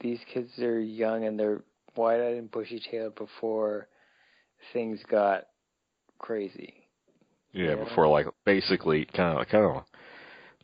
[0.00, 1.62] these kids are young and they're
[1.94, 3.86] wide-eyed and bushy-tailed before
[4.72, 5.48] things got
[6.18, 6.72] crazy.
[7.52, 7.84] Yeah, Yeah.
[7.84, 9.82] before like basically kind of kind of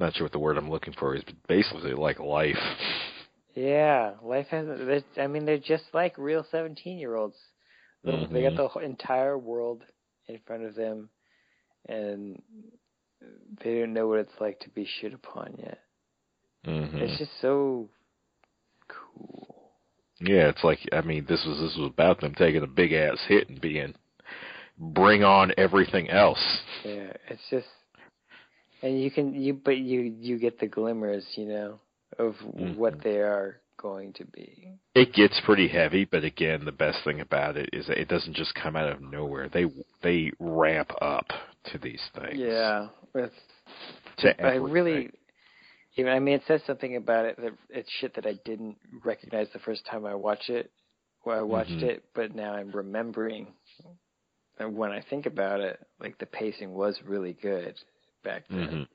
[0.00, 2.56] not sure what the word I'm looking for is, but basically like life.
[3.54, 5.04] Yeah, life hasn't.
[5.18, 7.36] I mean, they're just like real seventeen-year-olds.
[8.04, 8.56] They got Mhm.
[8.56, 9.84] the whole entire world
[10.28, 11.10] in front of them,
[11.90, 12.40] and
[13.64, 15.78] they don't know what it's like to be shit upon yet.
[16.64, 17.88] hmm It's just so
[18.88, 19.70] cool.
[20.20, 23.18] Yeah, it's like I mean, this was this was about them taking a big ass
[23.28, 23.94] hit and being
[24.78, 26.60] bring on everything else.
[26.84, 27.66] Yeah, it's just,
[28.82, 31.80] and you can you, but you you get the glimmers, you know,
[32.18, 33.02] of what Mhm.
[33.02, 34.68] they are going to be.
[34.94, 38.34] It gets pretty heavy, but again, the best thing about it is that it doesn't
[38.34, 39.48] just come out of nowhere.
[39.50, 39.66] They
[40.02, 41.26] they ramp up
[41.64, 42.38] to these things.
[42.38, 43.34] Yeah, it's.
[44.18, 45.10] To I really,
[45.96, 49.48] even I mean, it says something about it that it's shit that I didn't recognize
[49.52, 50.70] the first time I watched it.
[51.24, 51.82] Well, I watched Mhm.
[51.82, 53.54] it, but now I'm remembering.
[54.58, 57.78] And when I think about it, like the pacing was really good
[58.22, 58.58] back then.
[58.58, 58.88] Mhm.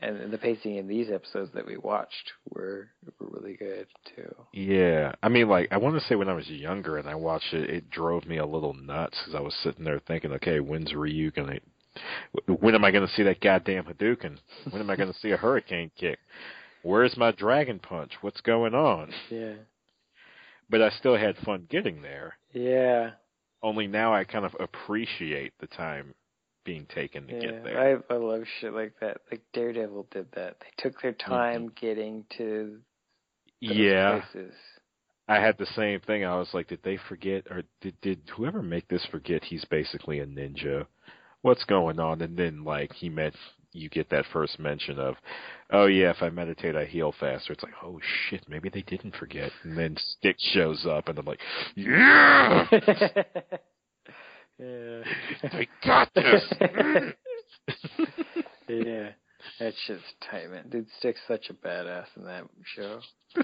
[0.00, 4.32] and the pacing in these episodes that we watched were were really good too.
[4.52, 7.52] Yeah, I mean, like I want to say when I was younger and I watched
[7.52, 10.94] it, it drove me a little nuts because I was sitting there thinking, okay, when's
[10.94, 11.58] Ryu gonna?
[12.46, 14.38] When am I gonna see that goddamn Hadouken?
[14.70, 16.18] When am I gonna see a Hurricane kick?
[16.82, 18.12] Where's my Dragon Punch?
[18.20, 19.12] What's going on?
[19.30, 19.54] Yeah,
[20.70, 22.34] But I still had fun getting there.
[22.52, 23.10] yeah,
[23.62, 26.14] Only now I kind of appreciate the time
[26.64, 27.40] being taken to yeah.
[27.40, 28.02] get there.
[28.10, 29.22] I I love shit like that.
[29.30, 30.56] Like Daredevil did that.
[30.60, 31.30] They took their mm-hmm.
[31.30, 32.78] time getting to
[33.62, 34.54] those yeah, places.
[35.28, 36.24] I had the same thing.
[36.24, 40.20] I was like, did they forget, or did did whoever make this forget he's basically
[40.20, 40.86] a ninja?
[41.42, 42.20] What's going on?
[42.20, 43.34] And then like he met,
[43.72, 45.14] you get that first mention of,
[45.70, 47.52] oh yeah, if I meditate, I heal faster.
[47.52, 49.50] It's like, oh shit, maybe they didn't forget.
[49.62, 51.40] And then Stick shows up, and I'm like,
[51.76, 52.66] yeah,
[54.58, 55.02] yeah.
[55.44, 56.42] I got this.
[58.68, 59.10] yeah.
[59.60, 60.68] That shit's tight, man.
[60.68, 63.00] Dude, Stick's such a badass in that show.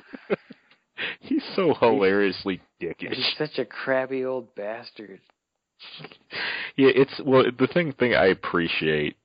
[1.20, 3.14] he's so hilariously dickish.
[3.14, 5.20] He's such a crabby old bastard.
[6.76, 9.16] Yeah, it's well the thing thing I appreciate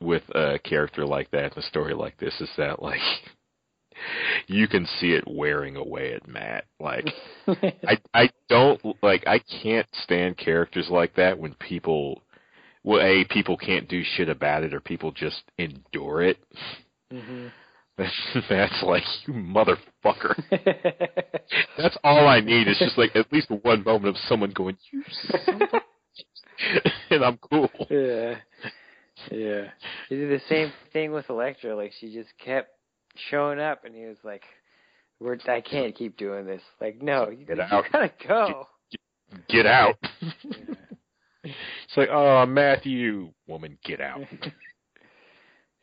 [0.00, 3.00] with a character like that and a story like this is that like
[4.46, 6.64] you can see it wearing away at Matt.
[6.78, 7.06] Like
[7.86, 12.22] I I don't like I can't stand characters like that when people
[12.82, 16.38] well a people can't do shit about it or people just endure it.
[17.10, 17.48] hmm
[18.48, 20.34] That's, like you motherfucker.
[21.78, 25.02] That's all I need is just like at least one moment of someone going you
[25.30, 25.80] son of a
[27.10, 27.70] and I'm cool.
[27.90, 28.36] yeah.
[29.30, 29.68] Yeah.
[30.08, 31.76] He did the same thing with Elektra.
[31.76, 32.70] Like, she just kept
[33.30, 34.42] showing up, and he was like,
[35.20, 36.62] We're, I can't keep doing this.
[36.80, 37.84] Like, no, you, Get you out.
[37.92, 38.66] gotta go.
[39.48, 39.96] Get out.
[40.20, 40.74] Yeah.
[41.44, 44.20] It's like, oh, Matthew, woman, get out.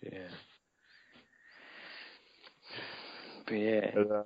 [0.01, 0.27] yeah.
[3.51, 3.91] Yeah.
[3.95, 4.23] Uh,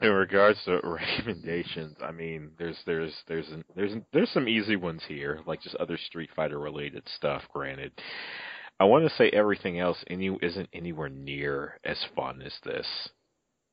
[0.00, 4.76] In regards to recommendations, I mean, there's there's there's an, there's an, there's some easy
[4.76, 7.42] ones here, like just other Street Fighter related stuff.
[7.52, 7.92] Granted,
[8.80, 12.86] I want to say everything else any isn't anywhere near as fun as this.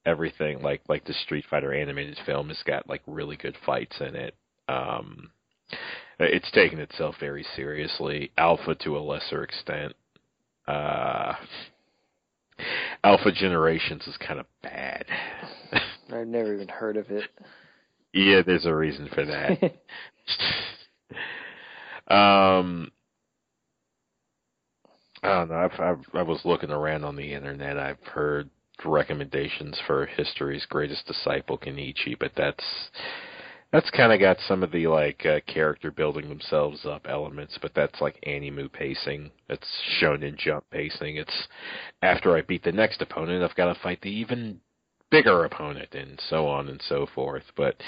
[0.05, 4.15] Everything like like the Street Fighter animated film has got like really good fights in
[4.15, 4.35] it.
[4.67, 5.31] Um,
[6.19, 8.31] it's taken itself very seriously.
[8.37, 9.93] Alpha to a lesser extent.
[10.67, 11.33] Uh,
[13.03, 15.05] Alpha Generations is kind of bad.
[16.13, 17.29] I've never even heard of it.
[18.13, 19.63] yeah, there's a reason for that.
[22.13, 22.91] um,
[25.23, 25.55] I don't know.
[25.55, 27.77] I've, I've, I was looking around on the internet.
[27.77, 28.49] I've heard
[28.83, 32.63] recommendations for History's Greatest Disciple, Kenichi, but that's
[33.71, 37.73] that's kind of got some of the like uh, character building themselves up elements, but
[37.73, 39.31] that's like animu pacing.
[39.49, 39.67] It's
[39.99, 41.15] shonen jump pacing.
[41.15, 41.47] It's
[42.01, 44.59] after I beat the next opponent, I've got to fight the even
[45.09, 47.43] bigger opponent, and so on and so forth.
[47.55, 47.81] But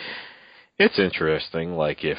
[0.78, 1.76] it's interesting.
[1.76, 2.18] Like if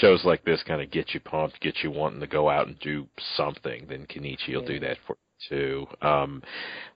[0.00, 2.78] shows like this kind of get you pumped, get you wanting to go out and
[2.80, 5.86] do something, then Kenichi will do that for you too.
[6.00, 6.42] Um,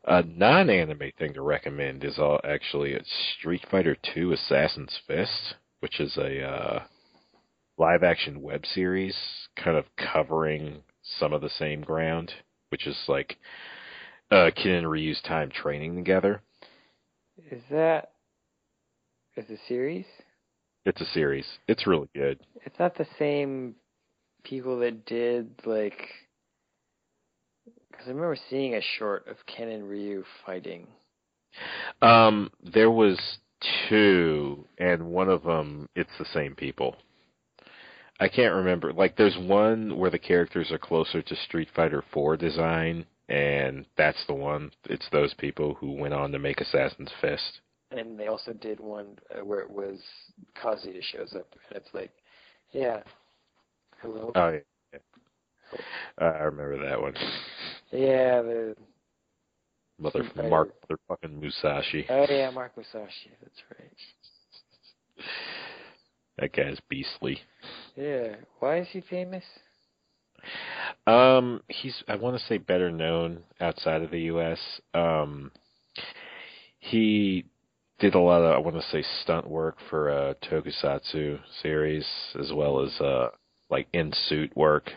[0.04, 3.02] a non-anime thing to recommend is uh, actually a
[3.38, 6.82] Street Fighter Two Assassin's Fist, which is a uh,
[7.78, 9.16] live-action web series
[9.56, 10.82] kind of covering
[11.18, 12.32] some of the same ground,
[12.70, 13.36] which is like
[14.30, 16.42] uh, Ken and Ryu's time training together.
[17.50, 18.12] Is that
[19.36, 20.06] is a series?
[20.86, 21.44] It's a series.
[21.68, 22.40] It's really good.
[22.64, 23.74] It's not the same
[24.44, 25.98] people that did like.
[27.96, 30.86] Because I remember seeing a short of Ken and Ryu fighting.
[32.02, 33.18] Um, there was
[33.88, 36.96] two, and one of them it's the same people.
[38.20, 38.92] I can't remember.
[38.92, 44.24] Like, there's one where the characters are closer to Street Fighter 4 design, and that's
[44.26, 44.70] the one.
[44.84, 47.60] It's those people who went on to make Assassin's Fist.
[47.90, 49.98] And they also did one uh, where it was
[50.62, 52.10] Kazuya shows up, and it's like,
[52.72, 53.00] yeah,
[54.02, 54.32] hello.
[54.34, 54.98] Oh yeah,
[56.20, 57.14] uh, I remember that one.
[57.90, 58.76] Yeah, the
[59.98, 60.48] Mother Fighter.
[60.48, 62.06] Mark motherfucking Musashi.
[62.10, 63.30] oh yeah, Mark Musashi.
[63.40, 65.26] That's right.
[66.38, 67.40] That guy's beastly.
[67.94, 69.44] Yeah, why is he famous?
[71.06, 74.58] Um, he's I want to say better known outside of the U.S.
[74.92, 75.50] Um,
[76.78, 77.46] he
[77.98, 82.06] did a lot of I want to say stunt work for uh Tokusatsu series
[82.38, 83.28] as well as uh
[83.70, 84.90] like in suit work.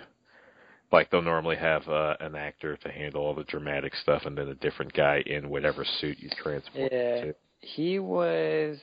[0.91, 4.47] Like they'll normally have uh, an actor to handle all the dramatic stuff, and then
[4.47, 7.21] a different guy in whatever suit you transport Yeah.
[7.21, 7.35] to.
[7.59, 8.79] He was.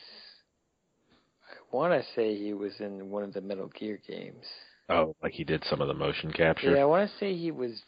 [1.50, 4.44] I want to say he was in one of the Metal Gear games.
[4.88, 6.76] Oh, like he did some of the motion capture.
[6.76, 7.82] Yeah, I want to say he was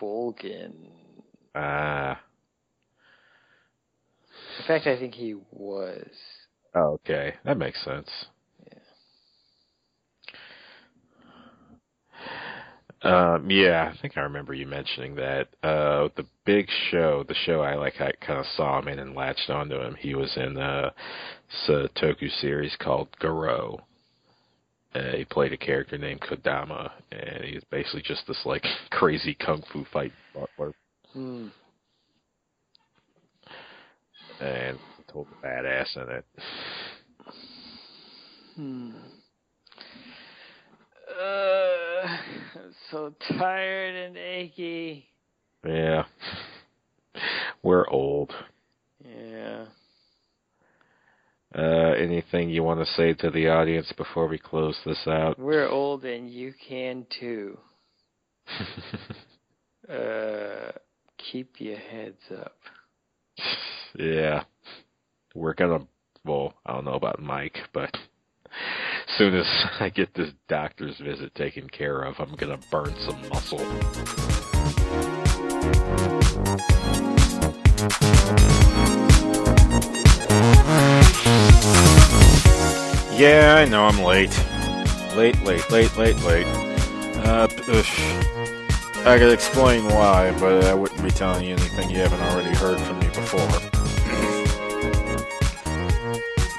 [0.00, 0.72] Volgin.
[1.54, 2.20] Ah,
[4.60, 6.08] In fact, I think he was.
[6.74, 8.10] oh, okay, that makes sense.
[13.02, 15.48] Um, yeah, I think I remember you mentioning that.
[15.62, 19.14] Uh, the big show, the show I like, I kind of saw him in and
[19.14, 19.94] latched onto him.
[19.98, 20.92] He was in a
[21.66, 23.80] Satoku series called Garo.
[24.94, 29.34] Uh, he played a character named Kodama, and he was basically just this like crazy
[29.34, 30.72] kung fu fight butler,
[31.12, 31.48] Hmm.
[34.40, 34.78] and
[35.12, 36.24] told the badass in it.
[38.56, 38.90] Hmm.
[41.20, 42.16] Uh,
[42.56, 45.06] I'm so tired and achy.
[45.64, 46.04] Yeah,
[47.62, 48.32] we're old.
[49.04, 49.66] Yeah.
[51.56, 55.38] Uh, anything you want to say to the audience before we close this out?
[55.38, 57.58] We're old and you can too.
[59.88, 60.72] Uh,
[61.30, 62.56] keep your heads up.
[63.96, 64.42] yeah,
[65.32, 65.86] we're gonna.
[66.24, 67.96] Well, I don't know about Mike, but
[69.16, 69.46] soon as
[69.80, 73.60] I get this doctor's visit taken care of, I'm gonna burn some muscle.
[83.16, 84.38] Yeah, I know I'm late.
[85.16, 86.46] Late, late, late, late, late.
[87.24, 87.48] Uh.
[89.06, 92.80] I could explain why, but I wouldn't be telling you anything you haven't already heard
[92.80, 93.40] from me before.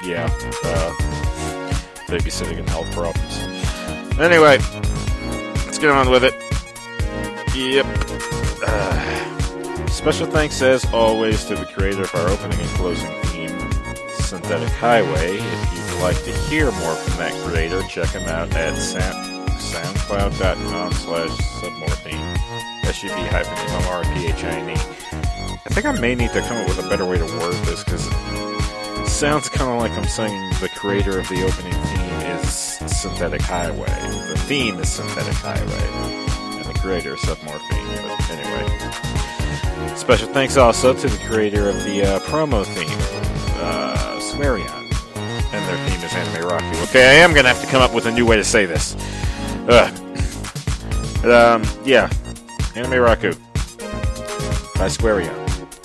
[0.08, 0.28] yeah,
[0.64, 1.07] uh,
[2.08, 3.38] babysitting and health problems.
[4.18, 4.58] Anyway,
[5.64, 6.34] let's get on with it.
[7.54, 7.86] Yep.
[8.66, 13.58] Uh, special thanks, as always, to the creator of our opening and closing theme,
[14.10, 15.38] Synthetic Highway.
[15.38, 20.92] If you'd like to hear more from that creator, check him out at sound, soundcloud.com
[20.92, 22.36] slash submorphine.
[22.86, 24.76] S-U-B-M-R-P-H-I-N-E.
[25.66, 27.84] I think I may need to come up with a better way to word this,
[27.84, 31.97] because it sounds kind of like I'm saying the creator of the opening theme
[32.96, 33.86] Synthetic Highway.
[34.28, 35.88] The theme is Synthetic Highway,
[36.58, 38.02] and the creator is Submorphine.
[38.02, 39.96] But anyway.
[39.96, 42.98] Special thanks also to the creator of the uh, promo theme,
[43.60, 43.94] uh.
[44.40, 46.78] And their theme is Anime Rocky.
[46.90, 48.66] Okay, I am going to have to come up with a new way to say
[48.66, 48.94] this.
[51.24, 52.08] Um, yeah.
[52.76, 53.34] Anime Raku
[54.78, 55.34] by Squarion.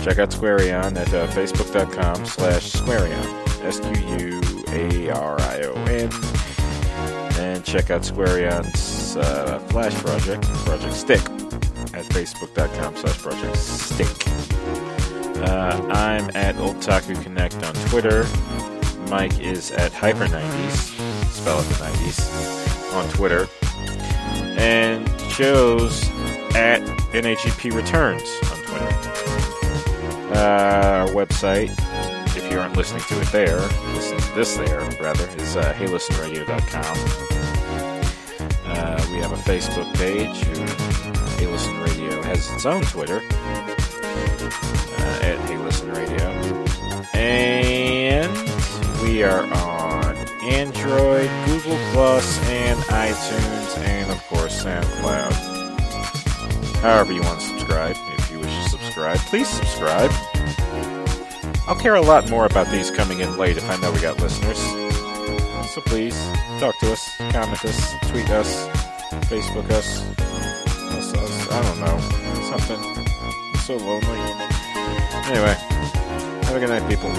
[0.03, 3.25] Check out Squarion at uh, facebook.com slash Squarion.
[3.63, 5.42] S-Q-U-A-R-I-O-N.
[7.73, 11.21] Check out Squarion's uh, Flash project, Project Stick.
[11.95, 14.27] at facebook.com slash project stick.
[15.37, 16.79] Uh, I'm at Old
[17.23, 18.27] Connect on Twitter.
[19.09, 23.47] Mike is at Hyper90s, spell it the 90s, on Twitter.
[24.59, 26.07] And Joe's
[26.53, 28.85] at NHEP Returns on Twitter.
[30.31, 31.71] Uh, our website,
[32.37, 33.57] if you aren't listening to it there,
[33.95, 37.32] listen to this there, rather, is uh, heylistenradio.com.
[39.13, 40.43] Uh, we have a Facebook page.
[41.37, 46.17] Hey Listen Radio has its own Twitter uh, at Listen Radio.
[47.13, 48.31] And
[49.01, 55.33] we are on Android, Google Plus, and iTunes, and of course SoundCloud.
[56.81, 60.11] However you want to subscribe, if you wish to subscribe, please subscribe.
[61.67, 64.19] I'll care a lot more about these coming in late if I know we got
[64.19, 64.59] listeners.
[65.73, 66.15] So please,
[66.59, 68.82] talk to us, comment us, tweet us,
[69.25, 70.03] Facebook us,
[70.93, 71.97] us, us I don't know,
[72.49, 72.77] something.
[72.77, 74.19] I'm so lonely.
[75.25, 75.55] Anyway,
[76.43, 77.09] have a good night, people.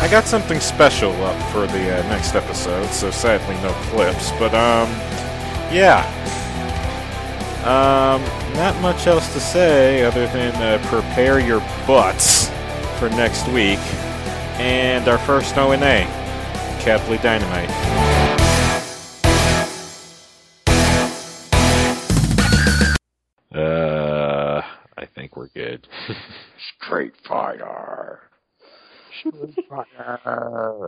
[0.00, 4.52] I got something special up for the uh, next episode, so sadly no clips, but
[4.54, 4.88] um,
[5.72, 6.04] yeah.
[7.64, 8.22] Um,
[8.56, 12.50] not much else to say other than uh, prepare your butts
[12.98, 13.78] for next week
[14.60, 16.04] and our first O and A,
[16.84, 17.70] Capley Dynamite.
[23.54, 24.60] Uh,
[24.98, 25.88] I think we're good.
[26.84, 28.20] Street Fighter.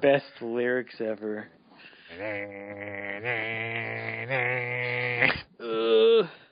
[0.03, 1.49] Best lyrics ever.